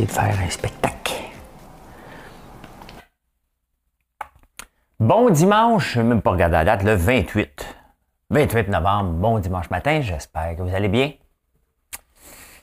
De 0.00 0.06
faire 0.06 0.34
un 0.40 0.48
spectacle. 0.48 1.12
Bon 4.98 5.28
dimanche, 5.28 5.92
je 5.92 6.00
même 6.00 6.22
pas 6.22 6.30
regardé 6.30 6.54
la 6.54 6.64
date, 6.64 6.84
le 6.84 6.94
28. 6.94 7.76
28 8.30 8.68
novembre, 8.68 9.10
bon 9.10 9.38
dimanche 9.40 9.68
matin, 9.68 10.00
j'espère 10.00 10.56
que 10.56 10.62
vous 10.62 10.74
allez 10.74 10.88
bien. 10.88 11.12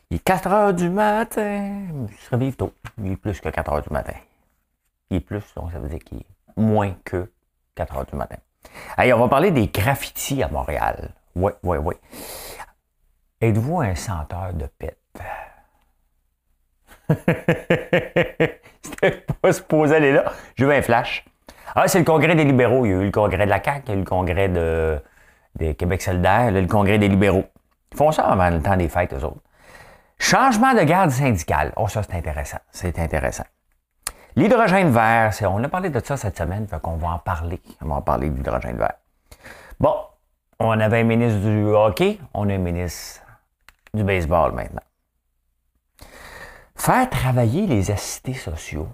Il 0.10 0.18
est 0.18 0.20
4 0.20 0.48
heures 0.48 0.74
du 0.74 0.90
matin. 0.90 1.86
Je 2.10 2.30
réveille 2.32 2.54
tôt. 2.54 2.74
Il 2.98 3.12
est 3.12 3.18
plus 3.18 3.40
que 3.40 3.50
4 3.50 3.72
heures 3.72 3.84
du 3.84 3.94
matin. 3.94 4.16
Il 5.12 5.18
est 5.18 5.20
plus, 5.20 5.44
donc 5.56 5.72
ça 5.72 5.78
veut 5.78 5.90
dire 5.90 6.00
qu'il 6.00 6.18
est 6.18 6.60
moins 6.60 6.96
que 7.06 7.32
4 7.76 7.98
heures 7.98 8.06
du 8.08 8.16
matin. 8.16 8.38
Allez, 8.98 9.14
on 9.14 9.20
va 9.20 9.28
parler 9.28 9.52
des 9.52 9.68
graffitis 9.68 10.42
à 10.42 10.48
Montréal. 10.48 11.12
Oui, 11.36 11.52
oui, 11.62 11.78
oui. 11.78 11.94
Êtes-vous 13.40 13.82
un 13.82 13.94
senteur 13.94 14.54
de 14.54 14.66
pète? 14.66 14.98
C'était 18.82 19.26
pas 19.42 19.54
supposé 19.54 19.96
aller 19.96 20.12
là. 20.12 20.26
J'ai 20.56 20.66
eu 20.66 20.74
un 20.74 20.82
flash. 20.82 21.26
Ah, 21.76 21.88
c'est 21.88 22.00
le 22.00 22.06
congrès 22.06 22.36
des 22.36 22.44
libéraux. 22.44 22.86
Il 22.86 22.92
y 22.92 22.94
a 22.94 22.98
eu 22.98 23.06
le 23.06 23.12
congrès 23.12 23.46
de 23.46 23.50
la 23.50 23.64
CAQ, 23.64 23.84
il 23.86 23.90
y 23.90 23.92
a 23.92 23.96
eu 23.96 24.00
le 24.00 24.06
congrès 24.06 24.50
de, 24.50 25.00
de 25.60 25.72
Québec 25.74 26.02
solidaire, 26.02 26.52
là, 26.52 26.62
le 26.62 26.68
congrès 26.68 26.98
des 26.98 27.08
libéraux. 27.08 27.46
Ils 27.92 27.98
font 27.98 28.12
ça 28.12 28.24
avant 28.24 28.50
le 28.50 28.62
temps 28.62 28.78
des 28.78 28.90
fêtes, 28.90 29.14
eux 29.14 29.24
autres. 29.24 29.42
Changement 30.20 30.74
de 30.74 30.82
garde 30.82 31.12
syndicale. 31.12 31.74
Oh, 31.78 31.88
ça, 31.88 32.02
c'est 32.04 32.16
intéressant. 32.16 32.58
C'est 32.72 32.98
intéressant. 33.00 33.46
L'hydrogène 34.36 34.92
vert, 34.92 35.32
on 35.44 35.64
a 35.64 35.70
parlé 35.70 35.90
de 35.90 36.00
ça 36.04 36.18
cette 36.18 36.38
semaine, 36.38 36.68
fait 36.68 36.80
qu'on 36.82 36.98
va 36.98 37.10
en 37.10 37.20
parler. 37.20 37.62
On 37.82 37.88
va 37.88 37.96
en 37.96 38.02
parler 38.02 38.30
de 38.30 38.36
l'hydrogène 38.36 38.78
vert. 38.78 38.94
Bon, 39.80 39.96
on 40.60 40.80
avait 40.80 41.02
un 41.02 41.04
ministre 41.04 41.40
du 41.40 41.66
hockey, 41.66 42.20
on 42.34 42.50
a 42.50 42.54
un 42.54 42.58
ministre 42.58 43.22
du 43.94 44.04
baseball 44.04 44.52
maintenant. 44.54 44.82
Faire 46.78 47.10
travailler 47.10 47.68
les 47.68 47.92
assistés 47.92 48.34
sociaux. 48.34 48.88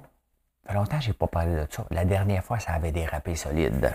Ça 0.63 0.71
fait 0.71 0.77
longtemps 0.77 0.97
que 0.97 1.03
je 1.03 1.09
n'ai 1.09 1.13
pas 1.13 1.27
parlé 1.27 1.53
de 1.53 1.67
ça. 1.69 1.85
La 1.91 2.05
dernière 2.05 2.43
fois, 2.43 2.59
ça 2.59 2.71
avait 2.73 2.91
dérapé 2.91 3.35
solide. 3.35 3.93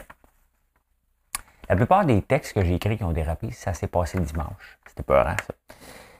La 1.68 1.76
plupart 1.76 2.04
des 2.04 2.22
textes 2.22 2.54
que 2.54 2.64
j'ai 2.64 2.74
écrits 2.74 2.96
qui 2.96 3.04
ont 3.04 3.12
dérapé, 3.12 3.50
ça 3.50 3.74
s'est 3.74 3.88
passé 3.88 4.18
le 4.18 4.24
dimanche. 4.24 4.78
C'était 4.86 5.02
peurant, 5.02 5.36
ça. 5.46 5.54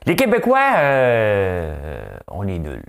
Les 0.07 0.17
Québécois, 0.17 0.75
euh, 0.79 2.19
on 2.29 2.47
est 2.49 2.59
nuls. 2.59 2.85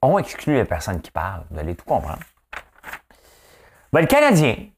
On 0.00 0.18
exclut 0.18 0.54
les 0.54 0.64
personnes 0.64 1.00
qui 1.00 1.10
parlent. 1.10 1.44
Vous 1.50 1.58
allez 1.58 1.74
tout 1.74 1.84
comprendre. 1.84 2.22
Ben, 3.92 4.00
le 4.00 4.06
Canadien, 4.06 4.68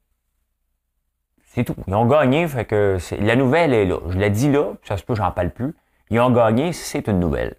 c'est 1.46 1.64
tout. 1.64 1.76
Ils 1.86 1.94
ont 1.94 2.06
gagné, 2.06 2.48
fait 2.48 2.64
que 2.64 2.96
la 3.18 3.36
nouvelle 3.36 3.74
est 3.74 3.84
là. 3.84 3.98
Je 4.08 4.18
l'ai 4.18 4.30
dit 4.30 4.50
là, 4.50 4.72
ça 4.84 4.96
se 4.96 5.04
peut, 5.04 5.14
j'en 5.14 5.30
parle 5.32 5.50
plus. 5.50 5.74
Ils 6.12 6.18
ont 6.18 6.30
gagné, 6.32 6.72
c'est 6.72 7.06
une 7.06 7.20
nouvelle. 7.20 7.54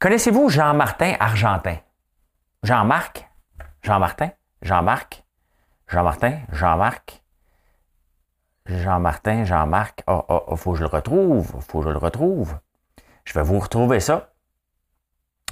Connaissez-vous 0.00 0.48
Jean-Martin 0.48 1.14
Argentin? 1.20 1.76
Jean-Marc? 2.64 3.30
Jean-Martin? 3.82 4.30
Jean-Marc? 4.62 5.24
Jean-Martin? 5.86 6.40
Jean-Marc? 6.50 7.22
Jean-Martin, 8.66 9.44
Jean-Marc? 9.44 10.02
Oh, 10.08 10.24
oh, 10.28 10.42
oh, 10.48 10.56
faut 10.56 10.72
que 10.72 10.78
je 10.78 10.82
le 10.82 10.88
retrouve. 10.88 11.46
Faut 11.60 11.78
que 11.78 11.84
je 11.84 11.90
le 11.90 11.98
retrouve. 11.98 12.58
Je 13.24 13.32
vais 13.34 13.44
vous 13.44 13.60
retrouver 13.60 14.00
ça. 14.00 14.32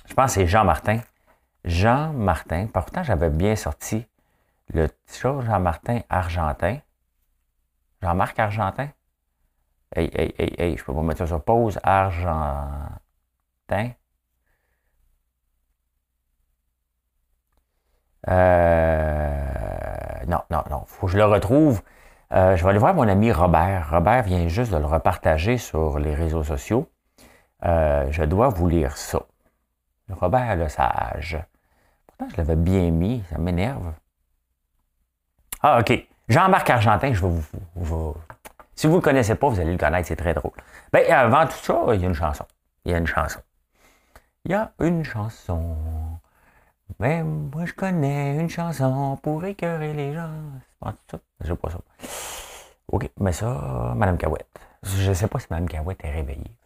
Je 0.07 0.15
pense 0.15 0.35
que 0.35 0.41
c'est 0.41 0.47
Jean-Martin. 0.49 0.99
Jean-Martin. 1.65 2.67
Pourtant, 2.67 3.05
j'avais 3.05 3.31
bien 3.31 3.55
sorti 3.55 4.05
le 4.73 4.89
chose 5.07 5.45
Jean-Martin 5.45 6.01
Argentin. 6.11 6.79
Jean-Marc 8.03 8.37
Argentin? 8.41 8.89
Hey, 9.97 10.11
hey, 10.13 10.35
hey, 10.39 10.55
hey, 10.59 10.77
je 10.77 10.85
peux 10.85 10.93
pas 10.93 11.03
mettre 11.03 11.19
ça 11.21 11.27
sur 11.27 11.43
pause. 11.43 11.79
Argentin. 11.85 12.99
Euh, 18.29 20.25
non, 20.27 20.41
non, 20.51 20.65
non. 20.71 20.85
Faut 20.87 21.07
que 21.07 21.13
je 21.13 21.19
le 21.19 21.25
retrouve. 21.25 21.83
Euh, 22.33 22.57
je 22.57 22.65
vais 22.65 22.71
aller 22.71 22.79
voir 22.79 22.95
mon 22.95 23.07
ami 23.07 23.31
Robert. 23.31 23.91
Robert 23.91 24.25
vient 24.25 24.49
juste 24.49 24.73
de 24.73 24.79
le 24.79 24.87
repartager 24.87 25.59
sur 25.59 25.99
les 25.99 26.15
réseaux 26.15 26.43
sociaux. 26.43 26.89
Euh, 27.65 28.11
je 28.11 28.25
dois 28.25 28.49
vous 28.49 28.69
lire 28.69 28.97
ça. 28.97 29.23
Robert 30.11 30.57
le 30.57 30.69
sage. 30.69 31.39
Pourtant, 32.07 32.29
je 32.33 32.37
l'avais 32.39 32.57
bien 32.57 32.91
mis. 32.91 33.23
Ça 33.31 33.39
m'énerve. 33.39 33.93
Ah, 35.63 35.79
OK. 35.81 36.07
Jean-Marc 36.29 36.69
Argentin, 36.71 37.13
je 37.13 37.21
vais 37.21 37.29
vous, 37.29 37.45
vous, 37.75 38.15
Si 38.77 38.87
vous 38.87 38.95
ne 38.95 38.99
le 38.99 39.03
connaissez 39.03 39.35
pas, 39.35 39.49
vous 39.49 39.61
allez 39.61 39.73
le 39.73 39.79
connaître. 39.79 40.09
C'est 40.09 40.17
très 40.17 40.35
drôle. 40.35 40.53
Ben, 40.93 41.11
avant 41.13 41.47
tout 41.47 41.57
ça, 41.63 41.85
il 41.95 42.01
y 42.01 42.05
a 42.05 42.09
une 42.09 42.15
chanson. 42.15 42.45
Il 42.85 42.93
y 42.93 42.95
a 42.95 42.99
une 42.99 43.07
chanson. 43.07 43.41
Il 44.45 44.53
y 44.53 44.55
a 44.55 44.73
une 44.81 45.05
chanson. 45.05 45.77
Ben, 46.99 47.25
moi, 47.25 47.65
je 47.65 47.73
connais 47.73 48.37
une 48.37 48.51
chanson 48.51 49.19
pour 49.23 49.45
écœurer 49.45 49.95
les 49.95 50.13
gens. 50.13 50.31
C'est 50.61 50.79
pas 50.81 50.95
ça? 51.11 51.19
Sais 51.45 51.57
pas 51.57 51.71
ça. 51.71 51.79
OK, 52.89 53.11
mais 53.19 53.33
ça, 53.33 53.93
Madame 53.97 54.19
Cahouette. 54.19 54.47
Je 54.83 55.09
ne 55.09 55.15
sais 55.15 55.29
pas 55.29 55.39
si 55.39 55.47
Madame 55.51 55.69
Cahouette 55.69 56.05
est 56.05 56.13
réveillée. 56.13 56.57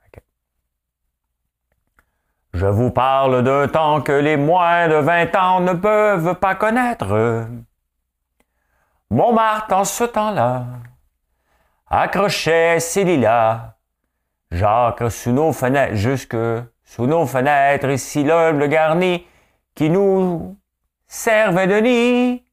Je 2.55 2.67
vous 2.67 2.91
parle 2.91 3.45
d'un 3.45 3.69
temps 3.69 4.01
que 4.01 4.13
les 4.13 4.37
moins 4.37 4.89
de 4.89 4.95
20 4.95 5.37
ans 5.37 5.61
ne 5.61 5.75
peuvent 5.75 6.35
pas 6.37 6.55
connaître. 6.55 7.47
Montmartre, 9.11 9.75
en 9.75 9.85
ce 9.85 10.05
temps-là, 10.05 10.65
accrochait 11.91 12.81
ses 12.81 13.04
lilas. 13.04 13.75
Jacques 14.50 15.10
sous 15.10 15.32
nos 15.32 15.53
fenêtres, 15.53 15.94
jusque 15.94 16.37
sous 16.84 17.06
nos 17.06 17.26
fenêtres, 17.26 17.91
ici 17.91 18.25
l'humble 18.25 18.69
garni 18.69 19.26
qui 19.75 19.91
nous 19.91 20.56
servait 21.06 21.66
de 21.66 21.78
nid. 21.81 22.44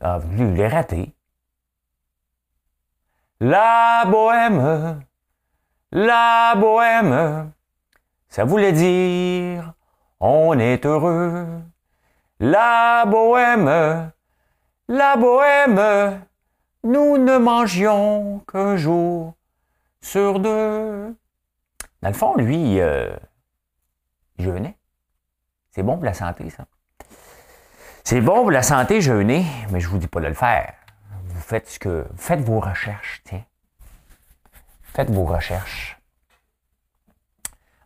Ah, 0.00 0.18
lui, 0.30 0.60
il 0.60 0.66
raté. 0.66 1.14
La 3.40 4.04
bohème, 4.06 5.02
la 5.90 6.54
bohème, 6.56 7.52
ça 8.28 8.44
voulait 8.44 8.72
dire 8.72 9.72
on 10.20 10.56
est 10.58 10.86
heureux. 10.86 11.62
La 12.38 13.04
bohème, 13.06 14.12
la 14.88 15.16
bohème, 15.16 16.22
nous 16.84 17.18
ne 17.18 17.38
mangions 17.38 18.40
qu'un 18.40 18.76
jour 18.76 19.34
sur 20.00 20.40
deux. 20.40 21.14
Dans 22.02 22.08
le 22.08 22.14
fond, 22.14 22.34
lui, 22.36 22.80
euh, 22.80 23.14
jeûnait. 24.38 24.76
C'est 25.70 25.82
bon 25.82 25.94
pour 25.94 26.04
la 26.04 26.14
santé, 26.14 26.50
ça. 26.50 26.66
C'est 28.04 28.20
bon 28.20 28.42
pour 28.42 28.50
la 28.50 28.62
santé, 28.62 29.00
jeûner, 29.00 29.46
mais 29.70 29.80
je 29.80 29.86
ne 29.86 29.92
vous 29.92 29.98
dis 29.98 30.08
pas 30.08 30.20
de 30.20 30.26
le 30.26 30.34
faire. 30.34 30.74
Vous 31.26 31.40
faites 31.40 31.68
ce 31.68 31.78
que. 31.78 32.04
Faites 32.16 32.40
vos 32.40 32.58
recherches, 32.58 33.22
tiens. 33.24 33.44
Faites 34.82 35.10
vos 35.10 35.24
recherches. 35.24 35.98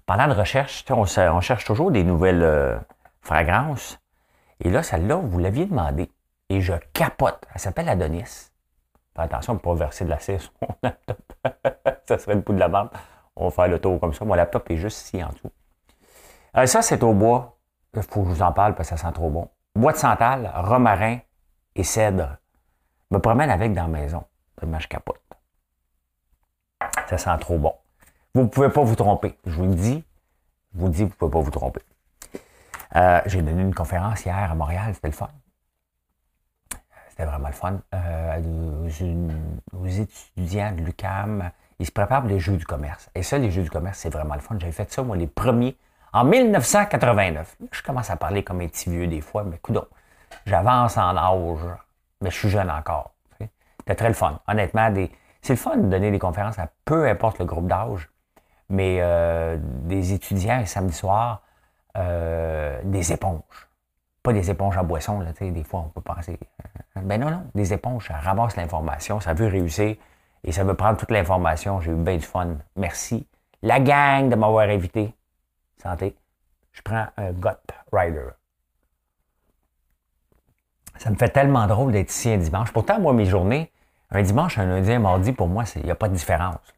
Pendant 0.06 0.26
de 0.28 0.32
recherche, 0.32 0.84
on, 0.88 1.04
on, 1.04 1.40
cherche 1.40 1.64
toujours 1.64 1.90
des 1.90 2.02
nouvelles 2.02 2.42
euh, 2.42 2.78
fragrances. 3.20 3.98
Et 4.60 4.70
là, 4.70 4.82
celle-là, 4.82 5.16
vous 5.16 5.38
l'aviez 5.38 5.66
demandé. 5.66 6.10
Et 6.48 6.60
je 6.60 6.72
capote. 6.92 7.44
Elle 7.52 7.60
s'appelle 7.60 7.88
Adonis. 7.88 8.50
Faites 9.16 9.24
attention 9.24 9.54
de 9.54 9.58
ne 9.58 9.62
pas 9.62 9.74
verser 9.74 10.04
de 10.04 10.10
la 10.10 10.18
cire 10.18 10.40
sur 10.42 10.52
mon 10.60 10.76
laptop. 10.82 11.18
ça 12.06 12.18
serait 12.18 12.34
le 12.34 12.42
bout 12.42 12.52
de 12.52 12.58
la 12.58 12.68
bande. 12.68 12.90
On 13.34 13.46
va 13.46 13.50
faire 13.50 13.68
le 13.68 13.78
tour 13.78 13.98
comme 13.98 14.12
ça. 14.12 14.24
Mon 14.24 14.34
laptop 14.34 14.70
est 14.70 14.76
juste 14.76 15.06
ici 15.06 15.24
en 15.24 15.28
dessous. 15.30 15.50
Euh, 16.56 16.66
ça, 16.66 16.82
c'est 16.82 17.02
au 17.02 17.12
bois. 17.14 17.56
Il 17.94 18.02
faut 18.02 18.22
que 18.22 18.28
je 18.28 18.34
vous 18.34 18.42
en 18.42 18.52
parle 18.52 18.74
parce 18.74 18.90
que 18.90 18.96
ça 18.96 19.06
sent 19.06 19.12
trop 19.14 19.30
bon. 19.30 19.48
Bois 19.74 19.92
de 19.92 19.96
santal, 19.96 20.50
romarin 20.54 21.18
et 21.74 21.82
cèdre. 21.82 22.36
Me 23.10 23.18
promène 23.18 23.50
avec 23.50 23.72
dans 23.72 23.82
la 23.82 23.88
maison. 23.88 24.24
Tellement 24.58 24.78
je 24.78 24.88
capote. 24.88 25.20
Ça 27.08 27.16
sent 27.16 27.38
trop 27.40 27.58
bon. 27.58 27.74
Vous 28.34 28.42
ne 28.42 28.48
pouvez 28.48 28.68
pas 28.68 28.82
vous 28.82 28.96
tromper. 28.96 29.38
Je 29.46 29.56
vous 29.56 29.64
le 29.64 29.74
dis. 29.74 30.04
Je 30.74 30.80
vous 30.80 30.86
le 30.86 30.92
dis, 30.92 31.04
vous 31.04 31.08
ne 31.08 31.14
pouvez 31.14 31.30
pas 31.30 31.40
vous 31.40 31.50
tromper. 31.50 31.80
Euh, 32.96 33.20
j'ai 33.26 33.40
donné 33.40 33.62
une 33.62 33.74
conférence 33.74 34.24
hier 34.24 34.50
à 34.50 34.54
Montréal. 34.54 34.94
C'était 34.94 35.08
le 35.08 35.14
fun. 35.14 35.28
C'était 37.16 37.30
vraiment 37.30 37.48
le 37.48 37.54
fun. 37.54 37.78
Euh, 37.94 38.40
aux, 39.72 39.76
aux, 39.78 39.86
étudiants 39.86 40.72
de 40.72 40.82
l'UCAM 40.82 41.50
Ils 41.78 41.86
se 41.86 41.92
préparent 41.92 42.20
pour 42.20 42.28
les 42.28 42.38
Jeux 42.38 42.56
du 42.56 42.66
commerce. 42.66 43.08
Et 43.14 43.22
ça, 43.22 43.38
les 43.38 43.50
Jeux 43.50 43.62
du 43.62 43.70
commerce, 43.70 43.98
c'est 43.98 44.10
vraiment 44.10 44.34
le 44.34 44.40
fun. 44.40 44.56
J'avais 44.58 44.72
fait 44.72 44.92
ça, 44.92 45.02
moi, 45.02 45.16
les 45.16 45.26
premiers, 45.26 45.76
en 46.12 46.24
1989. 46.24 47.56
Je 47.72 47.82
commence 47.82 48.10
à 48.10 48.16
parler 48.16 48.42
comme 48.42 48.60
un 48.60 48.68
petit 48.68 48.90
vieux 48.90 49.06
des 49.06 49.22
fois, 49.22 49.44
mais 49.44 49.56
coudons, 49.58 49.86
j'avance 50.44 50.98
en 50.98 51.16
âge, 51.16 51.60
mais 52.20 52.30
je 52.30 52.36
suis 52.36 52.50
jeune 52.50 52.70
encore. 52.70 53.12
C'était 53.38 53.94
très 53.94 54.08
le 54.08 54.14
fun. 54.14 54.40
Honnêtement, 54.46 54.92
c'est 55.40 55.52
le 55.52 55.58
fun 55.58 55.76
de 55.76 55.88
donner 55.88 56.10
des 56.10 56.18
conférences 56.18 56.58
à 56.58 56.68
peu 56.84 57.08
importe 57.08 57.38
le 57.38 57.44
groupe 57.44 57.66
d'âge, 57.66 58.10
mais 58.68 58.98
euh, 59.00 59.56
des 59.60 60.12
étudiants 60.12 60.66
samedi 60.66 60.94
soir, 60.94 61.42
euh, 61.96 62.80
des 62.84 63.12
éponges. 63.12 63.65
Pas 64.26 64.32
des 64.32 64.50
éponges 64.50 64.76
à 64.76 64.82
boisson, 64.82 65.20
là, 65.20 65.30
des 65.38 65.62
fois 65.62 65.84
on 65.86 65.88
peut 65.90 66.00
penser. 66.00 66.36
Euh, 66.96 67.00
ben 67.00 67.20
non, 67.20 67.30
non, 67.30 67.44
des 67.54 67.72
éponges, 67.72 68.08
ça 68.08 68.14
ramasse 68.14 68.56
l'information, 68.56 69.20
ça 69.20 69.34
veut 69.34 69.46
réussir 69.46 69.94
et 70.42 70.50
ça 70.50 70.64
veut 70.64 70.74
prendre 70.74 70.98
toute 70.98 71.12
l'information. 71.12 71.80
J'ai 71.80 71.92
eu 71.92 71.94
bien 71.94 72.16
du 72.16 72.26
fun. 72.26 72.56
Merci. 72.74 73.24
La 73.62 73.78
gang 73.78 74.28
de 74.28 74.34
m'avoir 74.34 74.68
invité. 74.68 75.14
Santé. 75.80 76.16
Je 76.72 76.82
prends 76.82 77.06
un 77.16 77.30
Gut 77.30 77.72
Rider. 77.92 78.30
Ça 80.98 81.10
me 81.10 81.14
fait 81.14 81.28
tellement 81.28 81.68
drôle 81.68 81.92
d'être 81.92 82.10
ici 82.10 82.28
un 82.28 82.38
dimanche. 82.38 82.72
Pourtant, 82.72 82.98
moi, 82.98 83.12
mes 83.12 83.26
journées, 83.26 83.70
un 84.10 84.22
dimanche, 84.22 84.58
un 84.58 84.66
lundi, 84.66 84.90
un 84.90 84.98
mardi, 84.98 85.30
pour 85.30 85.46
moi, 85.46 85.62
il 85.76 85.84
n'y 85.84 85.90
a 85.92 85.94
pas 85.94 86.08
de 86.08 86.14
différence. 86.14 86.74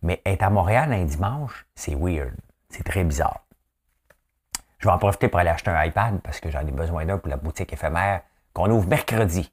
Mais 0.00 0.22
être 0.24 0.42
à 0.42 0.48
Montréal 0.48 0.90
un 0.90 1.04
dimanche, 1.04 1.66
c'est 1.74 1.94
weird. 1.94 2.34
C'est 2.70 2.82
très 2.82 3.04
bizarre. 3.04 3.45
Je 4.78 4.88
vais 4.88 4.92
en 4.92 4.98
profiter 4.98 5.28
pour 5.28 5.40
aller 5.40 5.50
acheter 5.50 5.70
un 5.70 5.84
iPad 5.84 6.20
parce 6.22 6.40
que 6.40 6.50
j'en 6.50 6.60
ai 6.60 6.70
besoin 6.70 7.04
d'un 7.04 7.18
pour 7.18 7.28
la 7.28 7.36
boutique 7.36 7.72
éphémère 7.72 8.20
qu'on 8.52 8.70
ouvre 8.70 8.88
mercredi. 8.88 9.52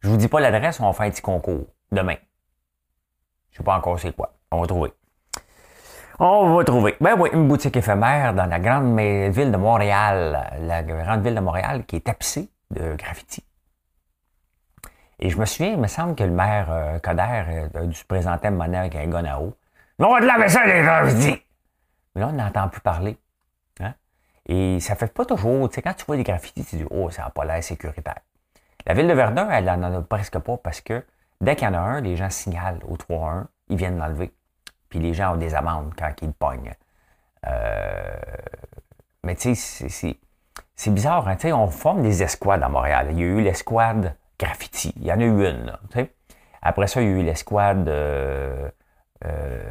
Je 0.00 0.08
vous 0.08 0.16
dis 0.16 0.28
pas 0.28 0.40
l'adresse, 0.40 0.80
on 0.80 0.86
va 0.86 0.92
faire 0.92 1.06
un 1.06 1.10
petit 1.10 1.22
concours 1.22 1.66
demain. 1.92 2.16
Je 3.50 3.58
sais 3.58 3.64
pas 3.64 3.76
encore 3.76 3.98
c'est 3.98 4.14
quoi. 4.14 4.34
On 4.50 4.60
va 4.60 4.66
trouver. 4.66 4.92
On 6.18 6.56
va 6.56 6.64
trouver. 6.64 6.96
Ben 7.00 7.16
oui, 7.18 7.30
une 7.32 7.48
boutique 7.48 7.76
éphémère 7.76 8.34
dans 8.34 8.46
la 8.46 8.60
grande 8.60 8.98
ville 8.98 9.50
de 9.50 9.56
Montréal, 9.56 10.56
la 10.60 10.82
grande 10.82 11.22
ville 11.22 11.34
de 11.34 11.40
Montréal 11.40 11.84
qui 11.86 11.96
est 11.96 12.06
tapissée 12.06 12.50
de 12.70 12.94
graffiti. 12.96 13.44
Et 15.18 15.30
je 15.30 15.38
me 15.38 15.44
souviens, 15.44 15.72
il 15.72 15.78
me 15.78 15.86
semble 15.86 16.14
que 16.14 16.24
le 16.24 16.30
maire 16.30 16.66
euh, 16.70 16.98
Coder 16.98 17.44
euh, 17.48 17.68
a 17.82 17.86
dû 17.86 17.94
se 17.94 18.04
présenter 18.04 18.46
à 18.46 18.50
un 18.50 18.54
moment 18.54 18.78
avec 18.78 18.94
un 18.96 19.06
gun 19.06 19.24
à 19.24 19.38
eau. 19.38 19.54
On 19.98 20.12
va 20.12 20.20
de 20.20 20.26
laver 20.26 20.48
ça, 20.48 20.66
les 20.66 20.82
graffitis! 20.82 21.42
Mais 22.14 22.20
là, 22.20 22.28
on 22.28 22.32
n'entend 22.32 22.68
plus 22.68 22.80
parler. 22.80 23.16
Et 24.46 24.78
ça 24.80 24.94
fait 24.94 25.12
pas 25.12 25.24
toujours, 25.24 25.68
tu 25.68 25.76
sais, 25.76 25.82
quand 25.82 25.94
tu 25.94 26.04
vois 26.04 26.16
des 26.16 26.22
graffitis, 26.22 26.64
tu 26.64 26.76
dis, 26.76 26.84
oh, 26.90 27.10
ça 27.10 27.22
n'a 27.22 27.30
pas 27.30 27.44
l'air 27.44 27.62
sécuritaire. 27.62 28.20
La 28.86 28.94
ville 28.94 29.08
de 29.08 29.14
Verdun, 29.14 29.48
elle 29.50 29.64
n'en 29.64 29.98
a 29.98 30.02
presque 30.02 30.38
pas 30.38 30.56
parce 30.58 30.80
que 30.80 31.02
dès 31.40 31.56
qu'il 31.56 31.66
y 31.66 31.70
en 31.70 31.74
a 31.74 31.78
un, 31.78 32.00
les 32.00 32.16
gens 32.16 32.28
signalent 32.28 32.80
au 32.86 32.96
3-1, 32.96 33.46
ils 33.68 33.76
viennent 33.76 33.98
l'enlever. 33.98 34.32
Puis 34.90 34.98
les 34.98 35.14
gens 35.14 35.34
ont 35.34 35.36
des 35.36 35.54
amendes 35.54 35.92
quand 35.96 36.12
ils 36.20 36.28
le 36.28 36.32
pognent. 36.32 36.74
Euh, 37.46 38.16
mais 39.22 39.34
tu 39.36 39.54
sais, 39.54 40.16
c'est 40.76 40.90
bizarre, 40.90 41.26
hein? 41.28 41.36
on 41.52 41.68
forme 41.68 42.02
des 42.02 42.22
escouades 42.22 42.62
à 42.62 42.68
Montréal. 42.68 43.08
Il 43.10 43.18
y 43.18 43.22
a 43.22 43.26
eu 43.26 43.40
l'escouade 43.40 44.14
graffiti, 44.38 44.92
il 44.96 45.04
y 45.04 45.12
en 45.12 45.20
a 45.20 45.24
eu 45.24 45.48
une. 45.48 45.78
Après 46.60 46.86
ça, 46.86 47.00
il 47.00 47.08
y 47.08 47.10
a 47.10 47.16
eu 47.16 47.22
l'escouade 47.22 47.88
euh, 47.88 48.68
euh, 49.24 49.62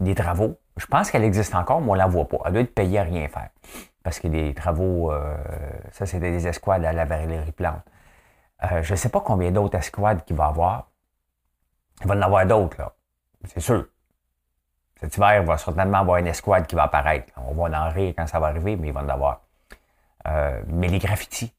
des 0.00 0.14
travaux. 0.14 0.58
Je 0.76 0.86
pense 0.86 1.10
qu'elle 1.10 1.24
existe 1.24 1.54
encore, 1.54 1.80
mais 1.80 1.90
on 1.90 1.94
ne 1.94 1.98
la 1.98 2.06
voit 2.06 2.28
pas. 2.28 2.38
Elle 2.46 2.52
doit 2.52 2.62
être 2.62 2.74
payée 2.74 2.98
à 2.98 3.02
rien 3.02 3.28
faire. 3.28 3.48
Parce 4.02 4.18
que 4.20 4.28
les 4.28 4.54
travaux, 4.54 5.12
euh, 5.12 5.36
ça, 5.92 6.06
c'était 6.06 6.30
des 6.30 6.46
escouades 6.46 6.84
à 6.84 6.92
la 6.92 7.04
Valérie 7.04 7.52
Plante. 7.52 7.82
je 8.82 8.92
ne 8.92 8.96
sais 8.96 9.08
pas 9.08 9.20
combien 9.20 9.50
d'autres 9.50 9.78
escouades 9.78 10.24
qu'il 10.24 10.36
va 10.36 10.46
y 10.46 10.48
avoir. 10.48 10.90
Il 12.02 12.08
va 12.08 12.14
en 12.14 12.22
avoir 12.22 12.46
d'autres, 12.46 12.76
là. 12.78 12.92
C'est 13.46 13.60
sûr. 13.60 13.86
Cet 15.00 15.16
hiver, 15.16 15.40
il 15.40 15.46
va 15.46 15.58
certainement 15.58 15.98
avoir 15.98 16.18
une 16.18 16.26
escouade 16.26 16.66
qui 16.66 16.74
va 16.74 16.84
apparaître. 16.84 17.32
On 17.36 17.54
va 17.54 17.86
en 17.86 17.90
rire 17.90 18.14
quand 18.16 18.26
ça 18.26 18.40
va 18.40 18.48
arriver, 18.48 18.76
mais 18.76 18.88
il 18.88 18.94
va 18.94 19.02
en 19.02 19.08
avoir. 19.08 19.42
mais 20.68 20.88
les 20.88 20.98
graffitis, 20.98 21.52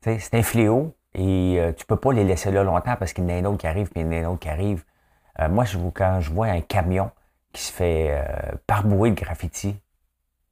c'est 0.00 0.34
un 0.34 0.42
fléau. 0.42 0.94
Et 1.14 1.56
euh, 1.58 1.72
tu 1.72 1.84
peux 1.84 1.96
pas 1.96 2.12
les 2.12 2.24
laisser 2.24 2.50
là 2.50 2.64
longtemps 2.64 2.96
parce 2.96 3.12
qu'il 3.12 3.24
y 3.24 3.26
en 3.26 3.30
a 3.30 3.38
un 3.38 3.44
autre 3.44 3.58
qui 3.58 3.66
arrive, 3.66 3.90
puis 3.90 4.00
il 4.00 4.06
y 4.06 4.08
en 4.08 4.12
a 4.12 4.26
un 4.26 4.30
autre 4.30 4.40
qui 4.40 4.48
arrive. 4.48 4.84
Euh, 5.40 5.48
moi, 5.48 5.64
quand 5.94 6.20
je 6.20 6.32
vois 6.32 6.46
un 6.46 6.60
camion 6.60 7.10
qui 7.52 7.62
se 7.62 7.72
fait 7.72 8.10
euh, 8.10 8.56
parbouer 8.66 9.10
de 9.10 9.16
graffiti, 9.16 9.76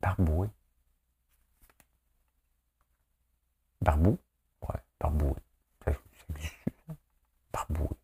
parbouer. 0.00 0.49
Barbou? 3.82 4.19
Ouais, 4.62 4.81
parbouer. 4.99 5.35
Ça, 5.85 5.93
ça? 5.93 6.94
Parbouer. 7.52 7.97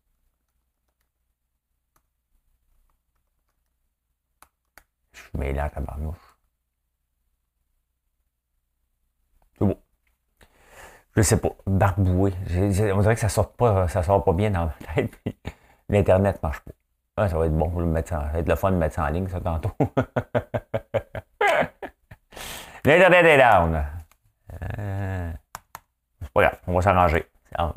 Je 5.11 5.19
suis 5.21 5.37
mêlé 5.37 5.59
à 5.59 5.69
tabarnouche. 5.69 6.37
Je 11.15 11.21
sais 11.21 11.39
pas, 11.39 11.49
barboué. 11.65 12.31
On 12.51 13.01
dirait 13.01 13.15
que 13.15 13.21
ça 13.21 13.29
sort 13.29 13.51
pas, 13.53 13.87
ça 13.87 14.03
sort 14.03 14.23
pas 14.23 14.33
bien 14.33 14.51
dans 14.51 14.65
ma 14.67 14.93
tête. 14.93 15.19
L'Internet 15.89 16.41
marche 16.43 16.59
pas. 16.61 16.71
Ah, 17.17 17.27
ça 17.27 17.37
va 17.37 17.47
être 17.47 17.57
bon 17.57 17.69
pour 17.69 17.81
le 17.81 17.87
mettre 17.87 18.09
ça 18.09 18.29
va 18.31 18.37
être 18.39 18.47
le 18.47 18.55
fun 18.55 18.71
de 18.71 18.77
mettre 18.77 18.99
en 18.99 19.07
ligne, 19.07 19.27
ça, 19.27 19.41
tantôt. 19.41 19.71
L'Internet 22.85 23.25
est 23.25 23.37
down. 23.39 23.83
C'est 26.21 26.31
pas 26.31 26.41
grave, 26.41 26.59
on 26.67 26.75
va 26.75 26.81
s'arranger. 26.81 27.25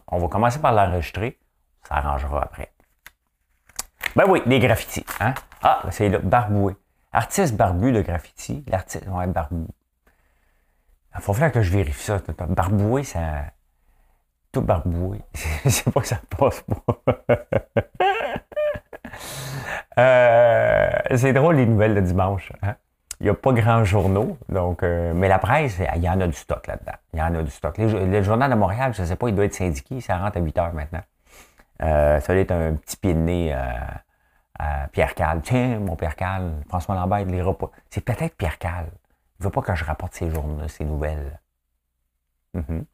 On 0.09 0.19
va 0.19 0.29
commencer 0.29 0.61
par 0.61 0.73
l'enregistrer. 0.73 1.39
Ça 1.89 1.97
arrangera 1.97 2.43
après. 2.43 2.71
Ben 4.15 4.25
oui, 4.29 4.43
des 4.45 4.59
graffitis. 4.59 5.07
Hein? 5.21 5.35
Ah, 5.63 5.83
c'est 5.91 6.09
le 6.09 6.19
barboué. 6.19 6.77
Artiste 7.13 7.57
barbu 7.57 7.93
de 7.93 8.03
graffiti. 8.03 8.65
L'artiste, 8.69 9.07
ouais, 9.09 9.27
barbu. 9.27 9.67
Il 11.15 11.21
faut 11.21 11.33
faire 11.33 11.51
que 11.51 11.63
je 11.63 11.71
vérifie 11.71 12.05
ça. 12.05 12.21
Barboué, 12.49 13.05
ça. 13.05 13.45
Tout 14.53 14.63
barboué. 14.63 15.23
Je 15.65 15.71
sais 15.71 15.91
pas 15.91 16.01
que 16.01 16.07
ça 16.07 16.21
passe 16.37 16.63
pas. 16.63 17.03
Euh, 20.01 20.91
c'est 21.17 21.33
drôle 21.33 21.57
les 21.57 21.67
nouvelles 21.67 21.95
de 21.95 22.01
dimanche. 22.01 22.53
Hein. 22.63 22.75
Il 23.21 23.25
n'y 23.25 23.31
a 23.31 23.35
pas 23.35 23.53
grand 23.53 23.85
journaux, 23.85 24.39
donc, 24.49 24.83
euh, 24.83 25.13
mais 25.15 25.29
la 25.29 25.39
presse, 25.39 25.79
il 25.95 26.03
y 26.03 26.09
en 26.09 26.21
a 26.23 26.27
du 26.27 26.33
stock 26.33 26.67
là-dedans. 26.67 26.97
Il 27.13 27.19
y 27.19 27.23
en 27.23 27.35
a 27.35 27.43
du 27.43 27.51
stock. 27.51 27.77
le 27.77 28.23
journal 28.23 28.51
de 28.51 28.57
Montréal, 28.57 28.95
je 28.95 29.03
ne 29.03 29.07
sais 29.07 29.17
pas, 29.17 29.29
il 29.29 29.35
doit 29.35 29.45
être 29.45 29.55
syndiqué, 29.55 30.01
ça 30.01 30.17
rentre 30.17 30.39
à 30.39 30.41
8 30.41 30.59
heures 30.59 30.73
maintenant. 30.73 31.03
Euh, 31.83 32.19
ça 32.21 32.33
doit 32.33 32.41
être 32.41 32.53
un 32.53 32.75
petit 32.75 32.97
pied 32.97 33.13
de 33.13 33.19
nez 33.19 33.53
à 33.53 34.89
Pierre 34.93 35.15
Cal. 35.15 35.41
Tiens, 35.43 35.79
mon 35.81 35.97
Pierre 35.97 36.17
Cal, 36.17 36.63
François 36.69 36.95
Lambert, 36.95 37.21
il 37.21 37.29
lira 37.29 37.57
pas. 37.57 37.71
C'est 37.91 38.05
peut-être 38.05 38.37
Pierre 38.37 38.59
Cal. 38.59 38.87
Il 39.39 39.43
ne 39.43 39.45
veut 39.45 39.51
pas 39.51 39.63
que 39.63 39.75
je 39.75 39.85
rapporte 39.85 40.15
ces 40.15 40.31
journaux, 40.31 40.69
ces 40.69 40.85
nouvelles. 40.85 41.39
Mhm. 42.55 42.85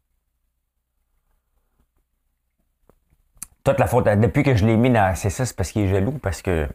Toute 3.64 3.78
la 3.78 3.87
faute, 3.87 4.04
depuis 4.04 4.42
que 4.45 4.54
je 4.54 4.64
l'ai 4.64 4.76
mis 4.76 4.90
dans. 4.90 5.14
C'est 5.16 5.31
ça, 5.31 5.45
c'est 5.45 5.57
parce 5.57 5.73
qu'il 5.73 5.83
est 5.83 5.88
jaloux, 5.88 6.19
parce 6.23 6.42
que 6.42 6.69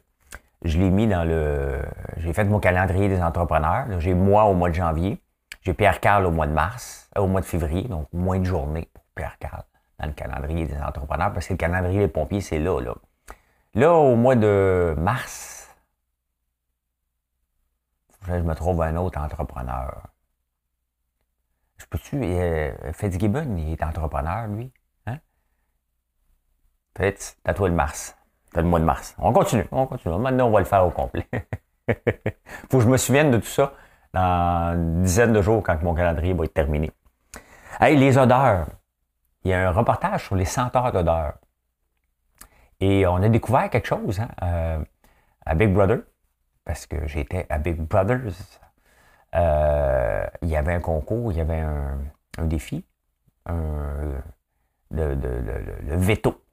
je 0.64 0.78
l'ai 0.78 0.90
mis 0.90 1.08
dans 1.08 1.24
le. 1.24 1.82
J'ai 2.18 2.34
fait 2.34 2.44
mon 2.46 2.60
calendrier 2.60 3.10
des 3.10 3.22
entrepreneurs. 3.22 4.00
J'ai 4.00 4.14
moi 4.14 4.46
au 4.46 4.54
mois 4.54 4.70
de 4.70 4.76
janvier. 4.76 5.22
J'ai 5.62 5.74
Pierre 5.74 6.00
Carl 6.00 6.26
au 6.26 6.32
mois 6.32 6.48
de 6.48 6.54
mars, 6.54 7.10
euh, 7.18 7.22
au 7.22 7.28
mois 7.28 7.42
de 7.42 7.46
février, 7.46 7.84
donc 7.88 8.08
moins 8.14 8.40
de 8.40 8.46
journées 8.46 8.90
pour 8.94 9.04
Pierre 9.16 9.38
Carl 9.38 9.64
dans 10.00 10.08
le 10.08 10.14
calendrier 10.14 10.66
des 10.66 10.82
entrepreneurs, 10.82 11.32
parce 11.34 11.46
que 11.46 11.54
le 11.54 11.58
calendrier 11.58 12.00
des 12.00 12.08
pompiers, 12.08 12.42
c'est 12.42 12.58
là, 12.58 12.80
là. 12.82 12.96
Là, 13.76 13.94
au 13.94 14.16
mois 14.16 14.36
de 14.36 14.96
mars, 14.98 15.74
je 18.24 18.34
me 18.34 18.56
trouve 18.56 18.82
un 18.82 18.96
autre 18.98 19.20
entrepreneur. 19.20 20.08
Je 21.78 21.86
peux-tu. 21.86 22.20
Euh, 22.24 22.94
Fitzgibbon, 22.94 23.56
il 23.58 23.74
est 23.74 23.84
entrepreneur, 23.84 24.48
lui. 24.48 24.72
Hein? 25.06 25.20
Fitz, 26.98 27.38
t'as 27.44 27.54
le 27.54 27.74
mars. 27.74 28.18
T'as 28.54 28.62
le 28.62 28.68
mois 28.68 28.80
de 28.80 28.86
mars. 28.86 29.16
On 29.18 29.32
continue, 29.32 29.66
on 29.72 29.86
continue. 29.86 30.18
Maintenant, 30.18 30.48
on 30.48 30.52
va 30.52 30.60
le 30.60 30.66
faire 30.66 30.86
au 30.86 30.92
complet. 30.92 31.28
Faut 32.70 32.78
que 32.78 32.84
je 32.84 32.90
me 32.90 32.98
souvienne 32.98 33.32
de 33.32 33.38
tout 33.38 33.46
ça 33.46 33.74
dans 34.14 34.74
une 34.76 35.04
dizaine 35.04 35.32
de 35.32 35.42
jours 35.42 35.64
quand 35.64 35.82
mon 35.84 35.94
calendrier 35.94 36.34
va 36.34 36.44
être 36.44 36.54
terminé. 36.54 36.92
Hey, 37.80 37.98
les 37.98 38.18
odeurs. 38.18 38.68
Il 39.44 39.52
y 39.52 39.54
a 39.54 39.70
un 39.70 39.72
reportage 39.72 40.26
sur 40.26 40.36
les 40.36 40.46
senteurs 40.46 40.92
d'odeurs. 40.92 41.34
Et 42.80 43.08
on 43.08 43.16
a 43.16 43.30
découvert 43.30 43.70
quelque 43.70 43.88
chose 43.88 44.20
hein, 44.20 44.28
euh, 44.44 44.84
à 45.46 45.56
Big 45.56 45.74
Brother 45.74 46.00
parce 46.66 46.86
que 46.86 47.08
j'étais 47.08 47.46
à 47.50 47.58
Big 47.58 47.78
Brothers. 47.78 48.34
Euh, 49.36 50.26
il 50.42 50.50
y 50.50 50.56
avait 50.56 50.74
un 50.74 50.80
concours, 50.80 51.32
il 51.32 51.38
y 51.38 51.42
avait 51.42 51.60
un, 51.60 52.46
défi, 52.46 52.86
le, 53.48 54.22
veto. 54.92 56.44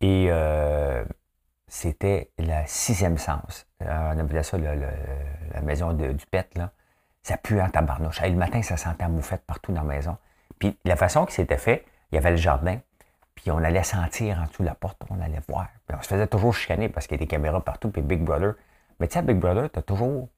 Et 0.00 0.28
euh, 0.30 1.04
c'était 1.68 2.30
la 2.38 2.66
sixième 2.66 3.18
sens. 3.18 3.66
on 3.80 4.18
appelait 4.18 4.42
ça 4.42 4.58
la 4.58 5.60
maison 5.62 5.92
du 5.92 6.26
pet. 6.30 6.48
Là. 6.56 6.72
Ça 7.22 7.36
pue 7.36 7.60
en 7.60 7.68
tabarnouche. 7.68 8.20
le 8.22 8.32
matin, 8.32 8.62
ça 8.62 8.76
sentait 8.76 9.08
moufette 9.08 9.42
partout 9.46 9.72
dans 9.72 9.82
la 9.82 9.94
maison. 9.94 10.16
Puis 10.58 10.76
la 10.84 10.96
façon 10.96 11.26
que 11.26 11.32
c'était 11.32 11.58
fait, 11.58 11.84
il 12.10 12.16
y 12.16 12.18
avait 12.18 12.30
le 12.30 12.36
jardin. 12.36 12.78
puis 13.34 13.50
on 13.50 13.58
allait 13.58 13.82
sentir 13.82 14.38
en 14.38 14.46
dessous 14.46 14.62
de 14.62 14.68
la 14.68 14.74
porte, 14.74 15.00
on 15.10 15.20
allait 15.20 15.40
voir. 15.48 15.68
Puis 15.86 15.96
on 15.98 16.02
se 16.02 16.08
faisait 16.08 16.26
toujours 16.26 16.54
chicaner 16.54 16.88
parce 16.88 17.06
qu'il 17.06 17.16
y 17.16 17.20
a 17.20 17.24
des 17.24 17.26
caméras 17.26 17.60
partout, 17.62 17.90
puis 17.90 18.02
Big 18.02 18.22
Brother. 18.22 18.54
Mais 18.98 19.08
tu 19.08 19.14
sais, 19.14 19.22
Big 19.22 19.38
Brother, 19.38 19.70
tu 19.70 19.78
as 19.78 19.82
toujours 19.82 20.28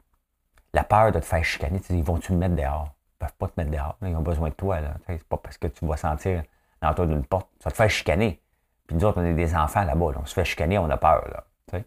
la 0.72 0.84
peur 0.84 1.12
de 1.12 1.18
te 1.18 1.24
faire 1.24 1.44
chicaner. 1.44 1.80
Tu 1.80 1.92
ils 1.94 2.02
vont-tu 2.02 2.32
me 2.32 2.38
mettre 2.38 2.56
dehors? 2.56 2.94
Ils 3.14 3.18
peuvent 3.18 3.34
pas 3.38 3.48
te 3.48 3.52
mettre 3.56 3.70
dehors. 3.70 3.96
Ils 4.02 4.16
ont 4.16 4.22
besoin 4.22 4.48
de 4.48 4.54
toi. 4.54 4.78
C'est 5.06 5.22
pas 5.24 5.36
parce 5.36 5.58
que 5.58 5.68
tu 5.68 5.86
vas 5.86 5.96
sentir 5.96 6.42
dans 6.80 6.94
toi 6.94 7.06
d'une 7.06 7.24
porte. 7.24 7.48
Ça 7.60 7.70
te 7.70 7.76
faire 7.76 7.90
chicaner. 7.90 8.41
Puis 8.92 8.98
nous 8.98 9.06
autres, 9.06 9.22
on 9.22 9.24
est 9.24 9.32
des 9.32 9.54
enfants 9.54 9.84
là-bas. 9.84 10.12
On 10.20 10.26
se 10.26 10.34
fait 10.34 10.44
chicaner, 10.44 10.76
on 10.76 10.90
a 10.90 10.98
peur. 10.98 11.26
Là, 11.32 11.80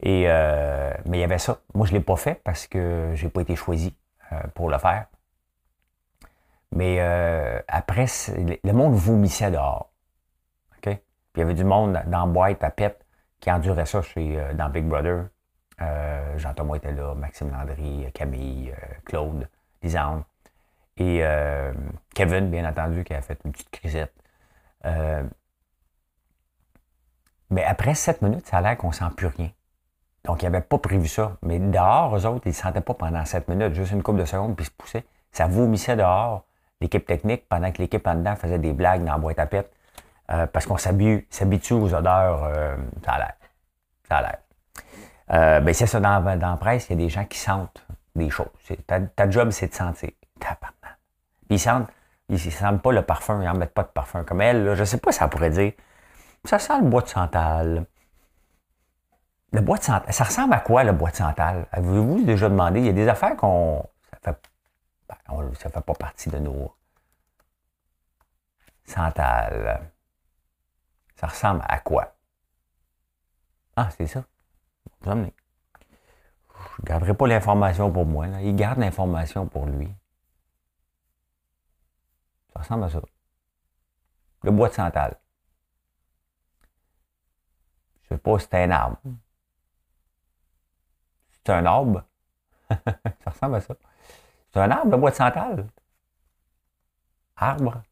Et, 0.00 0.26
euh, 0.28 0.94
mais 1.04 1.18
il 1.18 1.20
y 1.20 1.24
avait 1.24 1.38
ça. 1.38 1.58
Moi, 1.74 1.84
je 1.84 1.92
ne 1.92 1.98
l'ai 1.98 2.04
pas 2.04 2.14
fait 2.14 2.40
parce 2.44 2.68
que 2.68 3.10
j'ai 3.14 3.28
pas 3.28 3.40
été 3.40 3.56
choisi 3.56 3.96
euh, 4.32 4.40
pour 4.54 4.70
le 4.70 4.78
faire. 4.78 5.06
Mais 6.70 6.98
euh, 7.00 7.60
après, 7.66 8.06
le 8.36 8.72
monde 8.72 8.94
vomissait 8.94 9.50
dehors. 9.50 9.90
Puis 10.80 10.94
il 11.34 11.40
y 11.40 11.42
avait 11.42 11.54
du 11.54 11.64
monde 11.64 12.00
dans 12.06 12.26
la 12.26 12.32
boîte 12.32 12.62
à 12.62 12.70
pep 12.70 13.02
qui 13.40 13.50
endurait 13.50 13.86
ça 13.86 14.00
chez, 14.00 14.40
dans 14.54 14.68
Big 14.68 14.84
Brother. 14.84 15.26
Jean-Thomas 16.36 16.76
était 16.76 16.92
là, 16.92 17.14
Maxime 17.14 17.50
Landry, 17.50 18.10
Camille, 18.14 18.72
Claude, 19.04 19.48
Lisande. 19.82 20.22
Et 20.96 21.22
Kevin, 22.14 22.50
bien 22.50 22.68
entendu, 22.68 23.04
qui 23.04 23.12
a 23.12 23.22
fait 23.22 23.38
une 23.44 23.52
petite 23.52 23.70
crisette. 23.70 24.14
Mais 27.50 27.64
après 27.64 27.94
7 27.94 28.22
minutes, 28.22 28.46
ça 28.46 28.58
a 28.58 28.60
l'air 28.60 28.76
qu'on 28.76 28.88
ne 28.88 28.92
sent 28.94 29.04
plus 29.16 29.26
rien. 29.26 29.50
Donc, 30.24 30.42
ils 30.42 30.46
n'avaient 30.46 30.64
pas 30.64 30.78
prévu 30.78 31.08
ça. 31.08 31.36
Mais 31.42 31.58
dehors, 31.58 32.16
eux 32.16 32.26
autres, 32.26 32.46
ils 32.46 32.50
ne 32.50 32.54
sentaient 32.54 32.80
pas 32.80 32.94
pendant 32.94 33.24
7 33.24 33.48
minutes, 33.48 33.74
juste 33.74 33.92
une 33.92 34.02
couple 34.02 34.20
de 34.20 34.24
secondes, 34.24 34.54
puis 34.56 34.64
ils 34.64 34.68
se 34.68 34.72
poussaient. 34.72 35.04
Ça 35.32 35.46
vomissait 35.46 35.96
dehors, 35.96 36.44
l'équipe 36.80 37.06
technique, 37.06 37.48
pendant 37.48 37.72
que 37.72 37.78
l'équipe 37.78 38.06
en 38.06 38.14
dedans 38.14 38.36
faisait 38.36 38.58
des 38.58 38.72
blagues 38.72 39.04
dans 39.04 39.12
la 39.12 39.18
boîte 39.18 39.38
à 39.38 39.46
pète. 39.46 39.72
Euh, 40.30 40.46
parce 40.46 40.66
qu'on 40.66 40.76
s'habitue 40.76 41.72
aux 41.72 41.94
odeurs, 41.94 42.44
euh, 42.44 42.76
ça 43.04 43.12
a 43.12 43.18
l'air. 43.18 43.34
Ça 44.06 44.16
a 44.18 44.22
l'air. 44.22 44.38
Euh, 45.30 45.60
ben 45.60 45.72
c'est 45.72 45.86
ça, 45.86 46.00
dans, 46.00 46.22
la 46.22 46.56
presse, 46.56 46.88
il 46.88 46.92
y 46.92 47.02
a 47.02 47.04
des 47.04 47.08
gens 47.08 47.24
qui 47.24 47.38
sentent 47.38 47.82
des 48.14 48.28
choses. 48.28 48.48
Ta, 48.86 49.30
job, 49.30 49.50
c'est 49.50 49.68
de 49.68 49.74
sentir. 49.74 50.10
Ils 51.48 51.58
sentent, 51.58 51.88
ils 52.28 52.38
sentent 52.38 52.82
pas 52.82 52.92
le 52.92 53.02
parfum, 53.02 53.40
ils 53.40 53.46
n'en 53.46 53.54
mettent 53.54 53.72
pas 53.72 53.84
de 53.84 53.88
parfum. 53.88 54.24
Comme 54.24 54.42
elle, 54.42 54.74
je 54.74 54.80
ne 54.80 54.84
sais 54.84 54.98
pas 54.98 55.12
ça 55.12 55.28
pourrait 55.28 55.50
dire 55.50 55.72
ça 56.48 56.58
sent 56.58 56.80
le 56.80 56.88
bois 56.88 57.02
de 57.02 57.08
santal. 57.08 57.86
Le 59.52 59.60
bois 59.60 59.78
de 59.78 59.82
santal, 59.82 60.12
ça 60.12 60.24
ressemble 60.24 60.54
à 60.54 60.60
quoi 60.60 60.82
le 60.82 60.92
bois 60.92 61.10
de 61.10 61.16
santal? 61.16 61.66
Avez-vous 61.72 62.24
déjà 62.24 62.48
demandé? 62.48 62.80
Il 62.80 62.86
y 62.86 62.88
a 62.88 62.92
des 62.92 63.08
affaires 63.08 63.36
qu'on. 63.36 63.84
Ça 64.10 64.16
fait, 64.32 64.40
ben, 65.08 65.54
fait 65.54 65.80
pas 65.80 65.94
partie 65.94 66.30
de 66.30 66.38
nos. 66.38 66.74
Santal. 68.84 69.90
Ça 71.16 71.26
ressemble 71.26 71.62
à 71.68 71.78
quoi? 71.80 72.14
Ah, 73.76 73.90
c'est 73.96 74.06
ça. 74.06 74.24
Vous 75.02 75.10
Je 75.10 75.16
ne 75.16 75.30
garderai 76.84 77.14
pas 77.14 77.26
l'information 77.26 77.92
pour 77.92 78.06
moi. 78.06 78.26
Il 78.40 78.56
garde 78.56 78.78
l'information 78.78 79.46
pour 79.46 79.66
lui. 79.66 79.94
Ça 82.52 82.60
ressemble 82.60 82.84
à 82.84 82.88
ça. 82.88 83.00
Le 84.42 84.50
bois 84.50 84.68
de 84.68 84.74
santal. 84.74 85.18
Je 88.10 88.14
sais 88.14 88.18
pas 88.18 88.38
si 88.38 88.46
c'est 88.50 88.64
un 88.64 88.70
arbre. 88.70 88.98
C'est 91.32 91.52
un 91.52 91.66
arbre. 91.66 92.04
ça 92.70 93.30
ressemble 93.30 93.56
à 93.56 93.60
ça. 93.60 93.74
C'est 94.52 94.60
un 94.60 94.70
arbre, 94.70 94.90
le 94.90 94.96
bois 94.96 95.10
de 95.10 95.16
santal. 95.16 95.66
Arbre. 97.36 97.82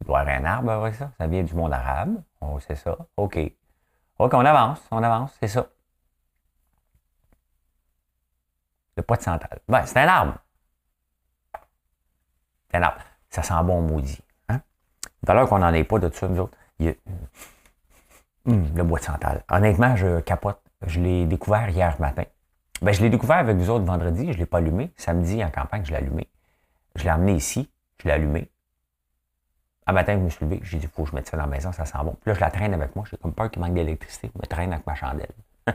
Il 0.00 0.06
doit 0.06 0.18
y 0.18 0.22
avoir 0.22 0.40
un 0.40 0.44
arbre 0.44 0.70
avec 0.70 0.94
ça. 0.94 1.10
Ça 1.18 1.26
vient 1.26 1.42
du 1.42 1.54
monde 1.54 1.72
arabe. 1.72 2.22
On 2.40 2.60
sait 2.60 2.76
ça. 2.76 2.96
OK. 3.16 3.38
OK, 4.18 4.34
on 4.34 4.44
avance, 4.44 4.80
on 4.90 5.02
avance, 5.02 5.36
c'est 5.38 5.48
ça. 5.48 5.66
Le 8.96 9.02
bois 9.02 9.16
de 9.16 9.22
santal. 9.22 9.60
Ben, 9.68 9.86
c'est 9.86 10.00
un 10.00 10.08
arbre. 10.08 10.34
C'est 12.68 12.78
un 12.78 12.82
arbre. 12.82 13.00
Ça 13.30 13.42
sent 13.42 13.62
bon 13.62 13.80
maudit. 13.82 14.20
Hein? 14.48 14.60
D'ailleurs 15.22 15.48
qu'on 15.48 15.60
n'en 15.60 15.72
ait 15.72 15.84
pas 15.84 15.98
de 15.98 16.12
ça, 16.12 16.26
nous 16.26 16.40
autres. 16.40 16.58
Il 16.80 16.96
Le 18.48 18.82
bois 18.82 18.98
de 18.98 19.04
santal. 19.04 19.44
Honnêtement, 19.50 19.94
je 19.94 20.20
capote. 20.20 20.58
Je 20.86 21.00
l'ai 21.00 21.26
découvert 21.26 21.68
hier 21.68 21.94
matin. 22.00 22.24
Ben, 22.80 22.92
je 22.92 23.02
l'ai 23.02 23.10
découvert 23.10 23.36
avec 23.38 23.56
vous 23.56 23.68
autres 23.68 23.84
vendredi, 23.84 24.26
je 24.28 24.32
ne 24.32 24.38
l'ai 24.38 24.46
pas 24.46 24.58
allumé. 24.58 24.90
Samedi, 24.96 25.44
en 25.44 25.50
campagne, 25.50 25.84
je 25.84 25.90
l'ai 25.90 25.96
allumé. 25.96 26.28
Je 26.96 27.04
l'ai 27.04 27.10
amené 27.10 27.34
ici, 27.34 27.70
je 28.00 28.08
l'ai 28.08 28.14
allumé. 28.14 28.50
Un 29.86 29.92
matin, 29.92 30.14
je 30.14 30.20
me 30.20 30.28
suis 30.28 30.44
levé, 30.44 30.60
j'ai 30.62 30.78
dit, 30.78 30.84
il 30.84 30.88
faut 30.88 31.04
que 31.04 31.10
je 31.10 31.14
mette 31.14 31.28
ça 31.28 31.36
dans 31.36 31.44
la 31.44 31.48
maison, 31.48 31.72
ça 31.72 31.84
sent 31.84 31.98
bon. 32.04 32.16
Puis 32.20 32.30
là, 32.30 32.34
je 32.34 32.40
la 32.40 32.50
traîne 32.50 32.72
avec 32.72 32.94
moi, 32.94 33.04
j'ai 33.10 33.16
comme 33.16 33.32
peur 33.34 33.50
qu'il 33.50 33.60
manque 33.60 33.74
d'électricité. 33.74 34.30
Je 34.34 34.38
me 34.38 34.46
traîne 34.46 34.72
avec 34.72 34.86
ma 34.86 34.94
chandelle. 34.94 35.32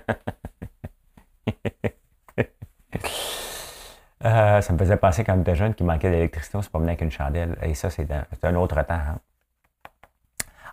Euh, 4.26 4.62
ça 4.62 4.72
me 4.72 4.78
faisait 4.78 4.96
penser 4.96 5.26
quand 5.26 5.36
j'étais 5.36 5.56
jeune 5.56 5.74
qu'il 5.74 5.86
manquait 5.86 6.10
d'électricité, 6.10 6.58
on 6.58 6.62
se 6.62 6.70
promenait 6.70 6.92
avec 6.92 7.02
une 7.02 7.12
chandelle. 7.12 7.58
Et 7.62 7.74
ça, 7.74 7.90
c'est 7.90 8.08
un, 8.44 8.56
autre 8.56 8.82
temps. 8.84 8.94
Hein. 8.94 9.20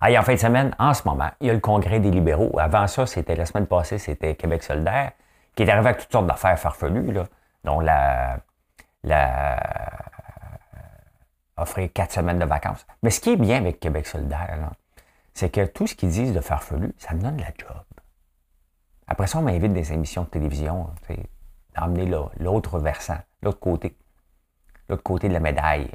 Ah, 0.00 0.10
en 0.18 0.22
fin 0.22 0.34
de 0.34 0.38
semaine, 0.38 0.74
en 0.78 0.94
ce 0.94 1.06
moment, 1.06 1.30
il 1.40 1.48
y 1.48 1.50
a 1.50 1.52
le 1.52 1.60
congrès 1.60 2.00
des 2.00 2.10
libéraux. 2.10 2.58
Avant 2.58 2.86
ça, 2.86 3.06
c'était 3.06 3.36
la 3.36 3.44
semaine 3.44 3.66
passée, 3.66 3.98
c'était 3.98 4.34
Québec 4.34 4.62
solidaire, 4.62 5.12
qui 5.54 5.62
est 5.62 5.68
arrivé 5.68 5.88
avec 5.88 6.00
toutes 6.00 6.12
sortes 6.12 6.26
d'affaires 6.26 6.58
farfelues, 6.58 7.18
dont 7.64 7.80
la, 7.80 8.38
la 9.04 9.58
offrir 11.60 11.92
quatre 11.92 12.12
semaines 12.12 12.38
de 12.38 12.44
vacances. 12.44 12.86
Mais 13.02 13.10
ce 13.10 13.20
qui 13.20 13.30
est 13.30 13.36
bien 13.36 13.58
avec 13.58 13.80
Québec 13.80 14.06
solidaire, 14.06 14.70
c'est 15.34 15.50
que 15.50 15.64
tout 15.66 15.86
ce 15.86 15.94
qu'ils 15.94 16.10
disent 16.10 16.32
de 16.32 16.40
farfelu, 16.40 16.94
ça 16.98 17.14
me 17.14 17.20
donne 17.20 17.38
la 17.38 17.52
job. 17.58 17.82
Après 19.06 19.26
ça, 19.26 19.38
on 19.38 19.42
m'invite 19.42 19.72
des 19.72 19.92
émissions 19.92 20.22
de 20.22 20.28
télévision, 20.28 20.90
d'emmener 21.76 22.10
l'autre 22.38 22.78
versant, 22.78 23.18
l'autre 23.42 23.60
côté, 23.60 23.96
l'autre 24.88 25.02
côté 25.02 25.28
de 25.28 25.34
la 25.34 25.40
médaille. 25.40 25.90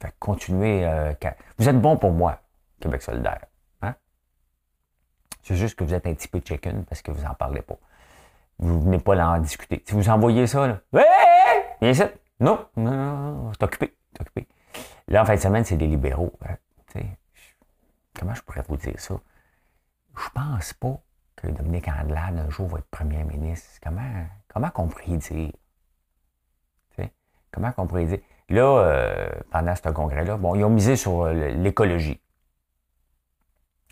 Fait 0.00 0.14
continuer. 0.18 0.86
Euh, 0.86 1.12
vous 1.58 1.68
êtes 1.68 1.80
bon 1.80 1.96
pour 1.96 2.12
moi. 2.12 2.40
Québec 2.80 3.02
solidaire. 3.02 3.46
Hein? 3.82 3.94
C'est 5.42 5.56
juste 5.56 5.76
que 5.76 5.84
vous 5.84 5.94
êtes 5.94 6.06
un 6.06 6.14
petit 6.14 6.28
peu 6.28 6.40
chicken 6.44 6.84
parce 6.84 7.02
que 7.02 7.10
vous 7.10 7.22
n'en 7.22 7.34
parlez 7.34 7.62
pas. 7.62 7.76
Vous 8.58 8.80
venez 8.80 8.98
pas 8.98 9.14
là 9.14 9.30
en 9.30 9.38
discuter. 9.38 9.82
Si 9.86 9.94
vous 9.94 10.08
envoyez 10.08 10.46
ça, 10.46 10.66
là, 10.66 10.80
viens 11.80 11.90
ici. 11.90 12.02
Non, 12.40 12.66
non, 12.76 12.90
non, 12.92 13.52
c'est 13.52 13.64
occupé, 13.64 13.96
occupé. 14.20 14.46
Là, 15.08 15.22
en 15.22 15.24
fin 15.24 15.34
de 15.34 15.40
semaine, 15.40 15.64
c'est 15.64 15.76
des 15.76 15.86
libéraux. 15.86 16.32
Hein, 16.46 16.56
comment 18.18 18.34
je 18.34 18.42
pourrais 18.42 18.62
vous 18.68 18.76
dire 18.76 18.98
ça? 18.98 19.14
Je 20.16 20.28
pense 20.34 20.72
pas 20.74 21.00
que 21.36 21.48
Dominique 21.48 21.88
Andelade, 21.88 22.38
un 22.38 22.50
jour, 22.50 22.68
va 22.68 22.78
être 22.78 22.90
premier 22.90 23.22
ministre. 23.24 23.78
Comment, 23.82 24.26
comment 24.48 24.70
qu'on 24.70 24.88
pourrait 24.88 25.16
dire? 25.16 25.52
Comment 27.50 27.72
qu'on 27.72 27.86
pourrait 27.86 28.04
dire? 28.04 28.18
Là, 28.50 28.62
euh, 28.62 29.30
pendant 29.50 29.74
ce 29.74 29.88
congrès-là, 29.88 30.36
bon, 30.36 30.54
ils 30.54 30.64
ont 30.64 30.70
misé 30.70 30.96
sur 30.96 31.22
euh, 31.22 31.32
l'écologie. 31.32 32.20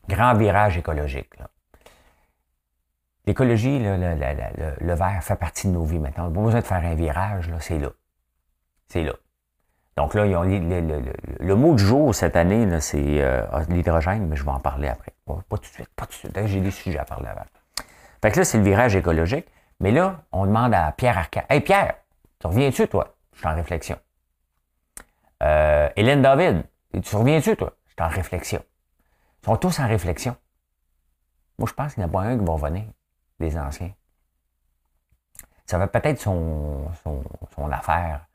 Grand 0.08 0.34
virage 0.34 0.78
écologique. 0.78 1.34
L'écologie, 3.26 3.80
le, 3.80 3.96
le, 4.80 4.94
vert 4.94 5.18
fait 5.22 5.34
partie 5.34 5.66
de 5.66 5.72
nos 5.72 5.84
vies 5.84 5.98
maintenant. 5.98 6.30
Pas 6.30 6.40
besoin 6.40 6.60
de 6.60 6.66
faire 6.66 6.84
un 6.84 6.94
virage, 6.94 7.50
c'est 7.58 7.78
là. 7.78 7.88
C'est 8.86 9.02
là. 9.02 9.14
Donc 9.96 10.14
là, 10.14 10.26
le, 10.26 11.54
mot 11.54 11.74
du 11.74 11.82
jour 11.82 12.14
cette 12.14 12.36
année, 12.36 12.68
c'est 12.80 13.20
euh, 13.20 13.44
ah, 13.50 13.62
l'hydrogène, 13.68 14.28
mais 14.28 14.36
je 14.36 14.44
vais 14.44 14.50
en 14.50 14.60
parler 14.60 14.88
après. 14.88 15.12
pas 15.26 15.56
tout 15.56 15.62
de 15.62 15.66
suite, 15.66 15.88
pas 15.96 16.06
tout 16.06 16.12
de 16.12 16.32
suite. 16.32 16.46
J'ai 16.46 16.60
des 16.60 16.70
sujets 16.70 16.98
à 16.98 17.04
parler 17.04 17.26
avant. 17.28 17.44
Fait 18.22 18.30
que 18.30 18.38
là, 18.38 18.44
c'est 18.44 18.58
le 18.58 18.64
virage 18.64 18.94
écologique. 18.94 19.46
Mais 19.80 19.90
là, 19.90 20.22
on 20.32 20.46
demande 20.46 20.72
à 20.72 20.92
Pierre 20.92 21.18
Arcand. 21.18 21.42
Hey 21.48 21.60
Pierre, 21.60 21.94
tu 22.38 22.46
reviens-tu, 22.46 22.86
toi? 22.88 23.16
Je 23.32 23.38
suis 23.38 23.48
en 23.48 23.54
réflexion. 23.54 23.98
Euh, 25.42 25.88
Hélène 25.96 26.22
David, 26.22 26.62
tu 27.02 27.16
reviens-tu, 27.16 27.56
toi? 27.56 27.72
Je 27.88 27.92
suis 27.92 28.02
en 28.02 28.14
réflexion 28.14 28.62
sont 29.46 29.56
tous 29.56 29.78
en 29.78 29.86
réflexion. 29.86 30.36
Moi, 31.58 31.68
je 31.68 31.74
pense 31.74 31.94
qu'il 31.94 32.02
n'y 32.02 32.06
en 32.06 32.08
a 32.08 32.12
pas 32.12 32.22
un 32.22 32.36
qui 32.36 32.44
va 32.44 32.52
revenir, 32.52 32.84
des 33.38 33.56
anciens. 33.56 33.92
Ça 35.66 35.78
va 35.78 35.86
peut-être 35.86 36.20
son, 36.20 36.90
affaire 37.70 38.26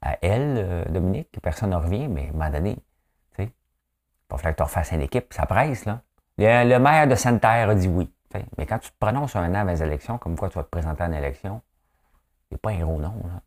à 0.00 0.16
elle, 0.22 0.56
euh, 0.58 0.84
Dominique, 0.86 1.30
que 1.32 1.40
personne 1.40 1.70
ne 1.70 1.76
revient, 1.76 2.08
mais 2.08 2.26
à 2.26 2.28
un 2.28 2.32
moment 2.32 2.50
donné, 2.50 2.76
tu 2.76 2.82
sais, 3.36 3.44
il 3.44 3.52
va 4.30 4.38
falloir 4.38 4.54
que 4.54 4.56
tu 4.56 4.62
refasses 4.62 4.92
une 4.92 5.02
équipe, 5.02 5.32
ça 5.34 5.44
presse, 5.44 5.84
là. 5.84 6.00
Le, 6.38 6.78
maire 6.78 7.06
de 7.08 7.14
Sainte-Terre 7.14 7.70
a 7.70 7.74
dit 7.74 7.88
oui. 7.88 8.10
Mais 8.58 8.66
quand 8.66 8.78
tu 8.80 8.90
te 8.90 8.96
prononces 8.98 9.36
un 9.36 9.48
an 9.50 9.54
avant 9.54 9.70
les 9.70 9.82
élections, 9.82 10.18
comme 10.18 10.36
quoi 10.36 10.48
tu 10.48 10.56
vas 10.56 10.64
te 10.64 10.68
présenter 10.68 11.04
en 11.04 11.12
élection, 11.12 11.62
c'est 12.50 12.58
pas 12.58 12.70
un 12.70 12.80
gros 12.80 12.98
nom, 12.98 13.14
là. 13.24 13.42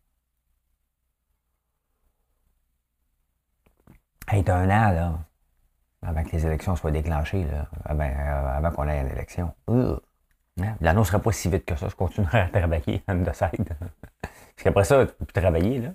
Hey, 4.30 4.44
un 4.48 4.70
an, 4.70 4.92
là 4.92 5.27
avant 6.02 6.22
que 6.22 6.30
les 6.30 6.46
élections 6.46 6.76
soient 6.76 6.90
déclenchées, 6.90 7.46
euh, 7.52 7.62
avant 7.86 8.70
qu'on 8.70 8.88
ait 8.88 9.00
une 9.00 9.08
élection. 9.08 9.52
Hein? 9.68 10.76
L'annonce 10.80 11.08
ne 11.08 11.12
serait 11.12 11.22
pas 11.22 11.32
si 11.32 11.48
vite 11.48 11.64
que 11.64 11.76
ça. 11.76 11.88
Je 11.88 11.94
continuerai 11.94 12.40
à 12.40 12.48
travailler 12.48 13.02
the 13.08 13.32
side. 13.32 13.68
Parce 14.20 14.64
qu'après 14.64 14.84
ça, 14.84 15.06
tu 15.06 15.12
peux 15.24 15.40
travailler. 15.40 15.80
Là. 15.80 15.90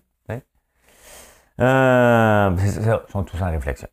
Euh, 1.60 2.58
ça, 2.58 3.04
ils 3.08 3.12
sont 3.12 3.24
tous 3.24 3.42
en 3.42 3.52
réflexion. 3.52 3.88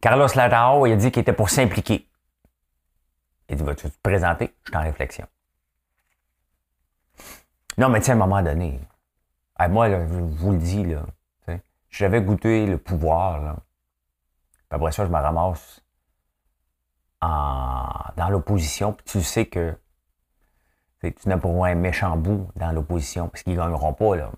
Carlos 0.00 0.28
Latao, 0.34 0.86
il 0.86 0.92
a 0.92 0.96
dit 0.96 1.10
qu'il 1.10 1.20
était 1.20 1.32
pour 1.32 1.50
s'impliquer. 1.50 2.08
Il 3.48 3.56
dit, 3.56 3.62
vas-tu 3.62 3.90
te 3.90 3.96
présenter? 4.02 4.54
Je 4.64 4.70
suis 4.70 4.76
en 4.76 4.82
réflexion. 4.82 5.26
Non, 7.76 7.88
mais 7.88 8.00
tiens, 8.00 8.14
à 8.14 8.16
un 8.16 8.26
moment 8.26 8.42
donné, 8.42 8.80
moi, 9.68 9.90
je 9.90 9.96
vous 9.96 10.52
le 10.52 10.58
dis, 10.58 10.84
là, 10.84 11.02
j'avais 11.90 12.22
goûté 12.22 12.66
le 12.66 12.78
pouvoir, 12.78 13.42
là. 13.42 13.56
Après 14.70 14.92
ça, 14.92 15.04
je 15.04 15.10
me 15.10 15.16
ramasse 15.16 15.82
dans 17.20 18.28
l'opposition, 18.30 18.92
puis 18.92 19.04
tu 19.06 19.22
sais 19.22 19.46
que 19.46 19.76
tu 21.00 21.28
n'as 21.28 21.38
pour 21.38 21.52
moi 21.52 21.68
un 21.68 21.74
méchant 21.74 22.16
bout 22.16 22.48
dans 22.56 22.72
l'opposition, 22.72 23.28
parce 23.28 23.42
qu'ils 23.42 23.54
ne 23.54 23.58
gagneront 23.58 23.92
pas, 23.92 24.16
là. 24.16 24.30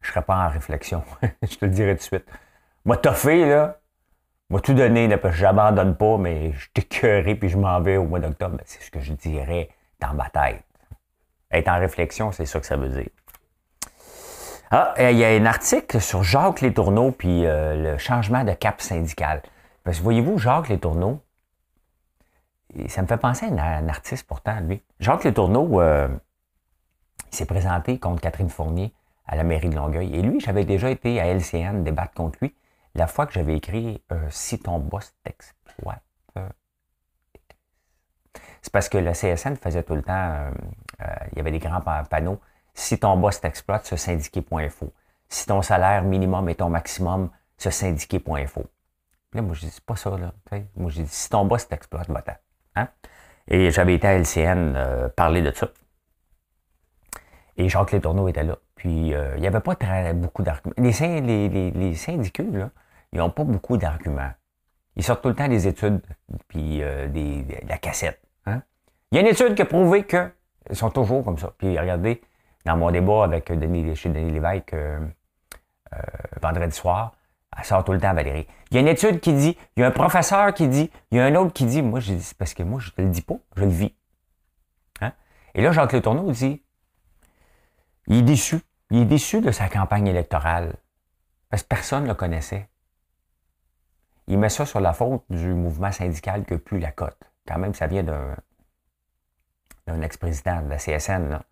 Je 0.00 0.08
ne 0.08 0.12
serais 0.12 0.24
pas 0.24 0.46
en 0.46 0.48
réflexion. 0.48 1.04
je 1.42 1.56
te 1.56 1.64
le 1.64 1.70
dirai 1.70 1.92
tout 1.92 1.98
de 1.98 2.02
suite. 2.02 2.26
Moi, 2.84 3.00
fait, 3.14 3.46
là. 3.46 3.78
Moi, 4.50 4.60
tout 4.60 4.74
donné, 4.74 5.06
là, 5.06 5.16
parce 5.16 5.36
j'abandonne 5.36 5.96
pas, 5.96 6.18
mais 6.18 6.52
je 6.52 6.68
t'écœurerai 6.74 7.36
puis 7.36 7.48
je 7.48 7.56
m'en 7.56 7.80
vais 7.80 7.96
au 7.96 8.04
mois 8.04 8.18
d'octobre. 8.18 8.58
C'est 8.64 8.82
ce 8.82 8.90
que 8.90 9.00
je 9.00 9.12
dirais 9.12 9.70
dans 10.00 10.12
ma 10.12 10.28
tête. 10.28 10.64
Être 11.50 11.68
en 11.68 11.78
réflexion, 11.78 12.32
c'est 12.32 12.46
ça 12.46 12.60
que 12.60 12.66
ça 12.66 12.76
veut 12.76 12.88
dire. 12.88 13.08
Ah, 14.74 14.94
il 14.98 15.18
y 15.18 15.24
a 15.24 15.28
un 15.28 15.44
article 15.44 16.00
sur 16.00 16.22
Jacques 16.22 16.62
Létourneau 16.62 17.10
puis 17.10 17.44
euh, 17.44 17.92
le 17.92 17.98
changement 17.98 18.42
de 18.42 18.54
cap 18.54 18.80
syndical. 18.80 19.42
Parce 19.84 19.98
que 19.98 20.02
voyez-vous, 20.02 20.38
Jacques 20.38 20.70
Létourneau, 20.70 21.20
ça 22.88 23.02
me 23.02 23.06
fait 23.06 23.18
penser 23.18 23.44
à 23.44 23.76
un, 23.76 23.88
artiste 23.90 24.26
pourtant, 24.26 24.58
lui. 24.60 24.82
Jacques 24.98 25.24
Letourneau, 25.24 25.82
euh, 25.82 26.08
il 27.30 27.36
s'est 27.36 27.44
présenté 27.44 27.98
contre 27.98 28.22
Catherine 28.22 28.48
Fournier 28.48 28.94
à 29.26 29.36
la 29.36 29.44
mairie 29.44 29.68
de 29.68 29.76
Longueuil. 29.76 30.16
Et 30.16 30.22
lui, 30.22 30.40
j'avais 30.40 30.64
déjà 30.64 30.88
été 30.88 31.20
à 31.20 31.26
LCN 31.26 31.84
débattre 31.84 32.14
contre 32.14 32.38
lui 32.40 32.54
la 32.94 33.06
fois 33.06 33.26
que 33.26 33.34
j'avais 33.34 33.58
écrit 33.58 34.02
euh, 34.10 34.26
Si 34.30 34.58
ton 34.58 34.78
boss 34.78 35.12
t'exploite. 35.22 36.02
C'est 38.62 38.72
parce 38.72 38.88
que 38.88 38.96
la 38.96 39.12
CSN 39.12 39.56
faisait 39.56 39.82
tout 39.82 39.96
le 39.96 40.02
temps, 40.02 40.50
il 41.32 41.36
y 41.36 41.40
avait 41.40 41.50
des 41.50 41.58
grands 41.58 41.82
panneaux. 42.08 42.40
Si 42.74 42.98
ton 42.98 43.16
boss 43.16 43.40
t'exploite, 43.40 43.86
ce 43.86 43.96
syndiqué.info. 43.96 44.92
Si 45.28 45.46
ton 45.46 45.62
salaire 45.62 46.02
minimum 46.02 46.48
est 46.48 46.56
ton 46.56 46.68
maximum, 46.68 47.30
ce 47.58 47.70
syndiqué.info. 47.70 48.64
Là, 49.34 49.42
moi, 49.42 49.54
je 49.54 49.60
dis, 49.60 49.80
pas 49.84 49.96
ça, 49.96 50.10
là. 50.10 50.32
Moi, 50.76 50.90
je 50.90 51.02
dis, 51.02 51.08
si 51.08 51.30
ton 51.30 51.44
boss 51.44 51.66
t'exploite, 51.66 52.08
va-t'en. 52.10 52.34
Hein? 52.76 52.88
Et 53.48 53.70
j'avais 53.70 53.94
été 53.94 54.06
à 54.06 54.18
LCN 54.18 54.74
euh, 54.76 55.08
parler 55.08 55.42
de 55.42 55.50
ça. 55.52 55.68
Et 57.56 57.68
Jacques 57.68 57.92
Letourneau 57.92 58.28
était 58.28 58.44
là. 58.44 58.58
Puis, 58.74 59.14
euh, 59.14 59.34
il 59.36 59.40
n'y 59.40 59.46
avait 59.46 59.60
pas 59.60 59.74
très, 59.74 60.12
beaucoup 60.14 60.42
d'arguments. 60.42 60.74
Les, 60.76 61.70
les, 61.70 61.94
syndicats, 61.94 62.42
là, 62.52 62.70
ils 63.12 63.18
n'ont 63.18 63.30
pas 63.30 63.44
beaucoup 63.44 63.76
d'arguments. 63.76 64.32
Ils 64.96 65.02
sortent 65.02 65.22
tout 65.22 65.28
le 65.28 65.34
temps 65.34 65.48
des 65.48 65.66
études, 65.66 66.00
puis 66.48 66.82
euh, 66.82 67.08
des, 67.08 67.46
la 67.66 67.78
cassette. 67.78 68.20
Hein? 68.46 68.62
Il 69.10 69.16
y 69.16 69.18
a 69.18 69.20
une 69.22 69.28
étude 69.28 69.54
qui 69.54 69.62
a 69.62 69.66
prouvé 69.66 70.04
qu'ils 70.04 70.32
sont 70.72 70.90
toujours 70.90 71.24
comme 71.24 71.38
ça. 71.38 71.52
Puis, 71.56 71.78
regardez, 71.78 72.22
dans 72.64 72.76
mon 72.76 72.90
débat 72.90 73.24
avec 73.24 73.50
Denis, 73.50 73.94
chez 73.96 74.08
Denis 74.08 74.32
Lévesque 74.32 74.74
vendredi 76.40 76.74
soir, 76.74 77.12
elle 77.56 77.64
sort 77.64 77.84
tout 77.84 77.92
le 77.92 78.00
temps, 78.00 78.14
Valérie. 78.14 78.46
Il 78.70 78.74
y 78.74 78.78
a 78.78 78.80
une 78.80 78.88
étude 78.88 79.20
qui 79.20 79.32
dit, 79.34 79.56
il 79.76 79.80
y 79.80 79.82
a 79.84 79.88
un 79.88 79.90
professeur 79.90 80.54
qui 80.54 80.68
dit, 80.68 80.90
il 81.10 81.18
y 81.18 81.20
a 81.20 81.24
un 81.24 81.34
autre 81.34 81.52
qui 81.52 81.66
dit, 81.66 81.82
moi, 81.82 82.00
je 82.00 82.14
dis, 82.14 82.32
parce 82.38 82.54
que 82.54 82.62
moi, 82.62 82.80
je 82.80 82.90
ne 82.96 83.04
le 83.04 83.10
dis 83.10 83.20
pas, 83.20 83.36
je 83.56 83.64
le 83.64 83.70
vis. 83.70 83.94
Hein? 85.00 85.12
Et 85.54 85.62
là, 85.62 85.70
Le 85.70 86.00
Tourneau 86.00 86.30
dit, 86.30 86.62
il 88.06 88.18
est 88.18 88.22
déçu. 88.22 88.60
Il 88.90 89.02
est 89.02 89.06
déçu 89.06 89.40
de 89.40 89.50
sa 89.50 89.68
campagne 89.68 90.06
électorale. 90.06 90.76
Parce 91.50 91.62
que 91.62 91.68
personne 91.68 92.04
ne 92.04 92.08
le 92.08 92.14
connaissait. 92.14 92.68
Il 94.28 94.38
met 94.38 94.48
ça 94.48 94.64
sur 94.64 94.80
la 94.80 94.94
faute 94.94 95.24
du 95.28 95.52
mouvement 95.52 95.92
syndical 95.92 96.44
que 96.44 96.54
plus 96.54 96.78
la 96.78 96.92
cote. 96.92 97.18
Quand 97.46 97.58
même, 97.58 97.74
ça 97.74 97.86
vient 97.86 98.02
d'un, 98.02 98.36
d'un 99.86 100.00
ex-président 100.00 100.62
de 100.62 100.70
la 100.70 100.76
CSN. 100.76 101.28
Là. 101.28 101.42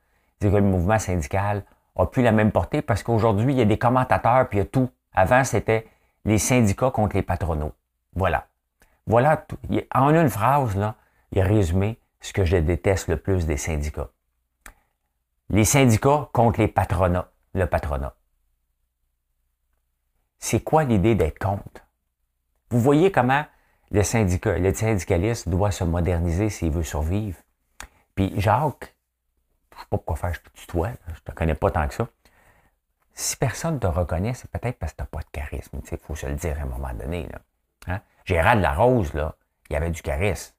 Dit 0.40 0.50
que 0.50 0.56
le 0.56 0.62
mouvement 0.62 0.98
syndical 0.98 1.64
n'a 1.96 2.06
plus 2.06 2.22
la 2.22 2.32
même 2.32 2.52
portée 2.52 2.82
parce 2.82 3.02
qu'aujourd'hui, 3.02 3.52
il 3.52 3.58
y 3.58 3.62
a 3.62 3.66
des 3.66 3.78
commentateurs, 3.78 4.48
puis 4.48 4.58
il 4.58 4.62
y 4.62 4.64
a 4.64 4.66
tout 4.66 4.90
avant, 5.12 5.44
c'était 5.44 5.86
les 6.24 6.38
syndicats 6.38 6.90
contre 6.90 7.16
les 7.16 7.22
patronaux. 7.22 7.72
Voilà. 8.14 8.46
Voilà, 9.06 9.36
tout. 9.36 9.58
en 9.94 10.14
une 10.14 10.28
phrase, 10.28 10.76
là, 10.76 10.94
il 11.32 11.40
a 11.40 11.44
résumé 11.44 11.98
ce 12.20 12.32
que 12.32 12.44
je 12.44 12.56
déteste 12.56 13.08
le 13.08 13.16
plus 13.16 13.46
des 13.46 13.56
syndicats. 13.56 14.10
Les 15.48 15.64
syndicats 15.64 16.28
contre 16.32 16.60
les 16.60 16.68
patronats, 16.68 17.28
le 17.54 17.66
patronat. 17.66 18.14
C'est 20.38 20.60
quoi 20.60 20.84
l'idée 20.84 21.14
d'être 21.14 21.38
contre? 21.38 21.86
Vous 22.70 22.80
voyez 22.80 23.10
comment 23.10 23.44
le 23.90 24.02
syndicat, 24.04 24.58
le 24.58 24.72
syndicaliste 24.72 25.48
doit 25.48 25.72
se 25.72 25.82
moderniser 25.82 26.48
s'il 26.50 26.70
veut 26.70 26.84
survivre. 26.84 27.38
Puis 28.14 28.32
Jacques, 28.36 28.94
pas 29.86 29.96
pourquoi 29.96 30.16
faire, 30.16 30.34
je 30.34 30.40
te 30.40 30.50
tutoie, 30.50 30.90
je 31.14 31.20
te 31.20 31.32
connais 31.32 31.54
pas 31.54 31.70
tant 31.70 31.86
que 31.88 31.94
ça. 31.94 32.08
Si 33.14 33.36
personne 33.36 33.74
ne 33.74 33.78
te 33.78 33.86
reconnaît, 33.86 34.34
c'est 34.34 34.50
peut-être 34.50 34.78
parce 34.78 34.92
que 34.92 34.98
tu 34.98 35.02
n'as 35.02 35.06
pas 35.06 35.20
de 35.20 35.30
charisme. 35.32 35.80
Il 35.90 35.98
faut 35.98 36.14
se 36.14 36.26
le 36.26 36.34
dire 36.34 36.58
à 36.58 36.62
un 36.62 36.66
moment 36.66 36.92
donné. 36.94 37.28
Là. 37.28 37.38
Hein? 37.88 38.00
Gérald 38.24 38.62
Larose, 38.62 39.12
là, 39.14 39.34
il 39.68 39.76
avait 39.76 39.90
du 39.90 40.00
charisme. 40.02 40.54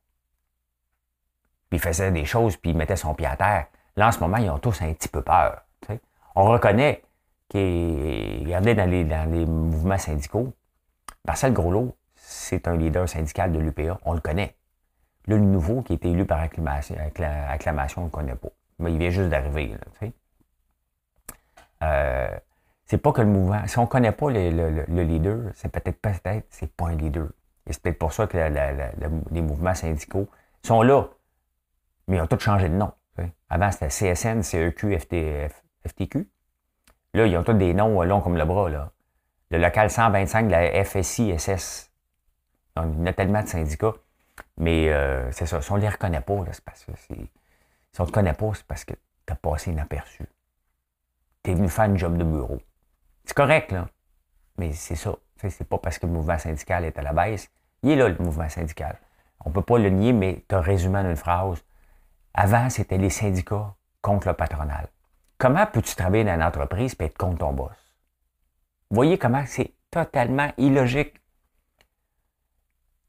Puis 1.69 1.77
il 1.77 1.81
faisait 1.81 2.11
des 2.11 2.25
choses, 2.25 2.57
puis 2.57 2.71
il 2.71 2.77
mettait 2.77 2.97
son 2.97 3.15
pied 3.15 3.25
à 3.25 3.35
terre. 3.35 3.67
Là, 3.95 4.07
en 4.07 4.11
ce 4.11 4.19
moment, 4.19 4.37
ils 4.37 4.49
ont 4.49 4.59
tous 4.59 4.81
un 4.81 4.93
petit 4.93 5.07
peu 5.07 5.21
peur. 5.21 5.63
On 6.35 6.45
reconnaît 6.45 7.03
qu'il 7.49 8.43
regardez 8.45 8.73
dans 8.73 8.89
les, 8.89 9.03
dans 9.03 9.29
les 9.29 9.45
mouvements 9.45 9.97
syndicaux, 9.97 10.53
Marcel 11.25 11.53
Groslot, 11.53 11.95
c'est 12.15 12.67
un 12.67 12.77
leader 12.77 13.07
syndical 13.07 13.51
de 13.51 13.59
l'UPA. 13.59 13.99
On 14.05 14.13
le 14.13 14.21
connaît. 14.21 14.55
le 15.27 15.37
nouveau 15.37 15.81
qui 15.81 15.93
a 15.93 15.95
été 15.95 16.09
élu 16.09 16.25
par 16.25 16.39
acclamation, 16.39 16.95
acclamation 17.49 18.01
on 18.01 18.05
ne 18.05 18.09
le 18.09 18.11
connaît 18.11 18.35
pas. 18.35 18.49
Mais 18.81 18.91
il 18.91 18.97
vient 18.97 19.09
juste 19.09 19.29
d'arriver. 19.29 19.75
Euh, 21.83 22.39
c'est 22.85 22.97
pas 22.97 23.11
que 23.11 23.21
le 23.21 23.27
mouvement. 23.27 23.65
Si 23.67 23.77
on 23.77 23.83
ne 23.83 23.87
connaît 23.87 24.11
pas 24.11 24.29
le, 24.29 25.03
leader, 25.03 25.51
c'est 25.53 25.69
peut-être 25.69 26.01
peut-être 26.01 26.45
c'est 26.49 26.71
pas 26.71 26.87
un 26.87 26.95
leader. 26.95 27.27
Et 27.67 27.73
c'est 27.73 27.81
peut-être 27.81 27.99
pour 27.99 28.11
ça 28.11 28.27
que 28.27 28.37
les 28.37 29.41
mouvements 29.41 29.75
syndicaux 29.75 30.27
sont 30.63 30.81
là. 30.81 31.05
Mais 32.07 32.17
ils 32.17 32.21
ont 32.21 32.27
tous 32.27 32.39
changé 32.39 32.67
de 32.67 32.73
nom. 32.73 32.91
Avant, 33.49 33.71
c'était 33.71 33.89
CSN, 33.89 34.41
CEQ, 34.41 34.97
FTQ. 35.85 36.29
Là, 37.13 37.25
ils 37.25 37.37
ont 37.37 37.43
tous 37.43 37.53
des 37.53 37.73
noms 37.73 38.01
longs 38.03 38.21
comme 38.21 38.37
le 38.37 38.45
bras. 38.45 38.69
Là. 38.69 38.91
Le 39.51 39.57
local 39.57 39.89
125 39.89 40.47
de 40.47 40.51
la 40.51 40.83
FSI, 40.83 41.37
SS. 41.37 41.91
Donc, 42.75 42.93
il 42.97 43.05
y 43.05 43.09
a 43.09 43.13
tellement 43.13 43.43
de 43.43 43.47
syndicats. 43.47 43.93
Mais 44.57 44.89
euh, 44.89 45.31
c'est 45.31 45.45
ça. 45.45 45.61
Si 45.61 45.71
on 45.71 45.75
ne 45.75 45.81
les 45.81 45.89
reconnaît 45.89 46.21
pas, 46.21 46.45
c'est 46.51 46.63
parce 46.63 46.85
que 46.85 46.91
si 47.93 48.01
on 48.01 48.03
ne 48.03 48.09
te 48.09 48.13
connaît 48.13 48.33
pas, 48.33 48.51
c'est 48.53 48.65
parce 48.65 48.85
que 48.85 48.93
tu 48.93 49.33
as 49.33 49.35
passé 49.35 49.71
inaperçu 49.71 50.27
tu 51.43 51.51
es 51.51 51.53
venu 51.53 51.69
faire 51.69 51.85
une 51.85 51.97
job 51.97 52.17
de 52.17 52.23
bureau. 52.23 52.59
C'est 53.25 53.35
correct, 53.35 53.71
là. 53.71 53.87
Mais 54.57 54.73
c'est 54.73 54.95
ça. 54.95 55.15
C'est 55.37 55.67
pas 55.67 55.79
parce 55.79 55.97
que 55.97 56.05
le 56.05 56.13
mouvement 56.13 56.37
syndical 56.37 56.85
est 56.85 56.97
à 56.99 57.01
la 57.01 57.13
baisse. 57.13 57.49
Il 57.81 57.91
est 57.91 57.95
là, 57.95 58.09
le 58.09 58.17
mouvement 58.23 58.47
syndical. 58.47 58.99
On 59.43 59.49
peut 59.49 59.63
pas 59.63 59.79
le 59.79 59.89
nier, 59.89 60.13
mais 60.13 60.45
tu 60.47 60.53
as 60.53 60.61
résumé 60.61 60.99
en 60.99 61.09
une 61.09 61.15
phrase. 61.15 61.63
Avant, 62.33 62.69
c'était 62.69 62.99
les 62.99 63.09
syndicats 63.09 63.73
contre 64.01 64.27
le 64.27 64.33
patronal. 64.35 64.87
Comment 65.39 65.65
peux-tu 65.65 65.95
travailler 65.95 66.23
dans 66.23 66.35
une 66.35 66.43
entreprise 66.43 66.95
et 66.99 67.05
être 67.05 67.17
contre 67.17 67.39
ton 67.39 67.53
boss? 67.53 67.75
Voyez 68.91 69.17
comment 69.17 69.43
c'est 69.47 69.73
totalement 69.89 70.51
illogique. 70.57 71.15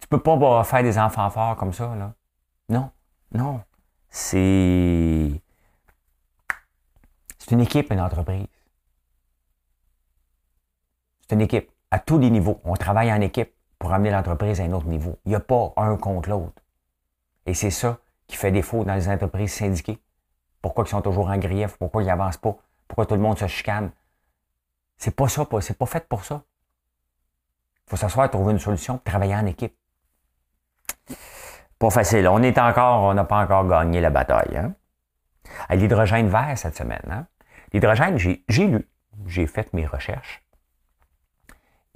Tu 0.01 0.09
peux 0.09 0.23
pas 0.23 0.65
faire 0.65 0.83
des 0.83 0.99
enfants 0.99 1.29
forts 1.29 1.57
comme 1.57 1.75
ça, 1.75 1.95
là. 1.95 2.15
Non, 2.71 2.91
non. 3.33 3.61
C'est 4.15 5.41
c'est 7.39 7.51
une 7.51 7.61
équipe, 7.61 7.91
une 7.91 8.01
entreprise. 8.01 8.47
C'est 11.23 11.35
une 11.35 11.41
équipe 11.41 11.71
à 11.91 11.99
tous 11.99 12.19
les 12.19 12.29
niveaux. 12.29 12.61
On 12.65 12.75
travaille 12.75 13.11
en 13.11 13.23
équipe 13.23 13.55
pour 13.79 13.93
amener 13.95 14.11
l'entreprise 14.11 14.61
à 14.61 14.65
un 14.65 14.73
autre 14.73 14.87
niveau. 14.87 15.19
Il 15.25 15.31
n'y 15.31 15.35
a 15.35 15.41
pas 15.41 15.73
un 15.79 15.97
contre 15.97 16.29
l'autre. 16.29 16.63
Et 17.47 17.55
c'est 17.55 17.71
ça 17.71 17.99
qui 18.27 18.37
fait 18.37 18.53
défaut 18.53 18.85
dans 18.85 18.95
les 18.95 19.09
entreprises 19.09 19.55
syndiquées. 19.55 19.99
Pourquoi 20.61 20.85
ils 20.85 20.91
sont 20.91 21.01
toujours 21.01 21.29
en 21.29 21.39
grief? 21.39 21.79
Pourquoi 21.79 22.03
ils 22.03 22.07
n'avancent 22.07 22.37
pas? 22.37 22.57
Pourquoi 22.87 23.07
tout 23.07 23.15
le 23.15 23.23
monde 23.23 23.39
se 23.39 23.47
chicane? 23.47 23.93
C'est 24.99 25.17
pas 25.17 25.29
ça, 25.29 25.47
c'est 25.63 25.79
pas 25.79 25.87
fait 25.87 26.07
pour 26.07 26.25
ça. 26.27 26.45
Il 27.87 27.91
faut 27.91 27.97
s'asseoir, 27.97 28.31
trouver 28.31 28.53
une 28.53 28.59
solution, 28.59 28.99
travailler 28.99 29.35
en 29.35 29.47
équipe. 29.47 29.75
Pas 31.83 31.91
facile. 31.91 32.29
On 32.29 32.41
encore, 32.45 33.03
on 33.03 33.15
n'a 33.15 33.25
pas 33.25 33.43
encore 33.43 33.67
gagné 33.67 34.01
la 34.01 34.11
bataille. 34.11 34.57
Hein? 34.57 34.73
L'hydrogène 35.69 36.29
vert 36.29 36.57
cette 36.57 36.77
semaine. 36.77 37.03
Hein? 37.11 37.27
L'hydrogène, 37.73 38.19
j'ai 38.19 38.69
lu, 38.69 38.89
j'ai 39.27 39.49
fait 39.49 39.73
mes 39.73 39.85
recherches. 39.85 40.47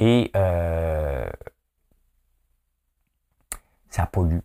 Et 0.00 0.32
euh, 0.34 1.30
ça 3.88 4.06
pollue. 4.06 4.40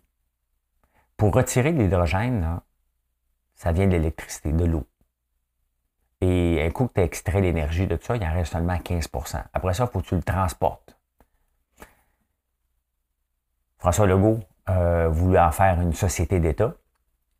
Pour 1.16 1.34
retirer 1.34 1.72
l'hydrogène, 1.72 2.60
ça 3.56 3.72
vient 3.72 3.88
de 3.88 3.92
l'électricité, 3.94 4.52
de 4.52 4.64
l'eau. 4.64 4.86
Et 6.20 6.62
un 6.64 6.70
coup 6.70 6.86
que 6.86 6.92
tu 6.92 7.00
as 7.00 7.04
extrait 7.04 7.40
l'énergie 7.40 7.88
de 7.88 7.96
tout 7.96 8.04
ça, 8.04 8.14
il 8.14 8.22
en 8.22 8.32
reste 8.32 8.52
seulement 8.52 8.76
15% 8.76 9.42
Après 9.52 9.74
ça, 9.74 9.88
il 9.88 9.92
faut 9.92 10.02
que 10.02 10.06
tu 10.06 10.14
le 10.14 10.22
transportes. 10.22 10.96
François 13.80 14.06
Legault 14.06 14.38
voulait 14.66 15.40
en 15.40 15.52
faire 15.52 15.80
une 15.80 15.92
société 15.92 16.40
d'État. 16.40 16.74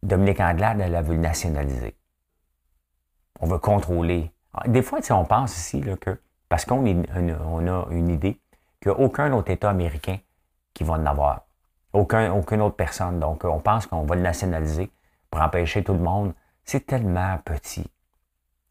Dominique 0.02 0.40
Anglade, 0.40 0.80
elle 0.80 0.96
a 0.96 1.02
voulu 1.02 1.18
nationaliser. 1.18 1.96
On 3.40 3.46
veut 3.46 3.58
contrôler. 3.58 4.32
Des 4.66 4.82
fois, 4.82 5.00
on 5.11 5.24
pense 5.24 5.56
ici 5.56 5.80
que, 6.00 6.20
parce 6.48 6.64
qu'on 6.64 6.85
on 6.85 7.66
a 7.66 7.87
une 7.90 8.08
idée, 8.08 8.40
qu'il 8.80 8.92
n'y 8.92 8.98
a 8.98 9.00
aucun 9.00 9.32
autre 9.32 9.50
État 9.50 9.70
américain 9.70 10.18
qui 10.74 10.85
va 10.85 10.94
en 10.94 11.06
avoir. 11.06 11.46
Aucun, 11.92 12.32
aucune 12.32 12.61
autre 12.62 12.76
personne. 12.76 13.20
Donc, 13.20 13.44
on 13.44 13.61
pense 13.61 13.87
qu'on 13.87 14.02
va 14.02 14.16
le 14.16 14.22
nationaliser 14.22 14.90
pour 15.30 15.40
empêcher 15.40 15.85
tout 15.85 15.92
le 15.92 15.98
monde. 15.98 16.35
C'est 16.64 16.87
tellement 16.87 17.38
petit. 17.44 17.87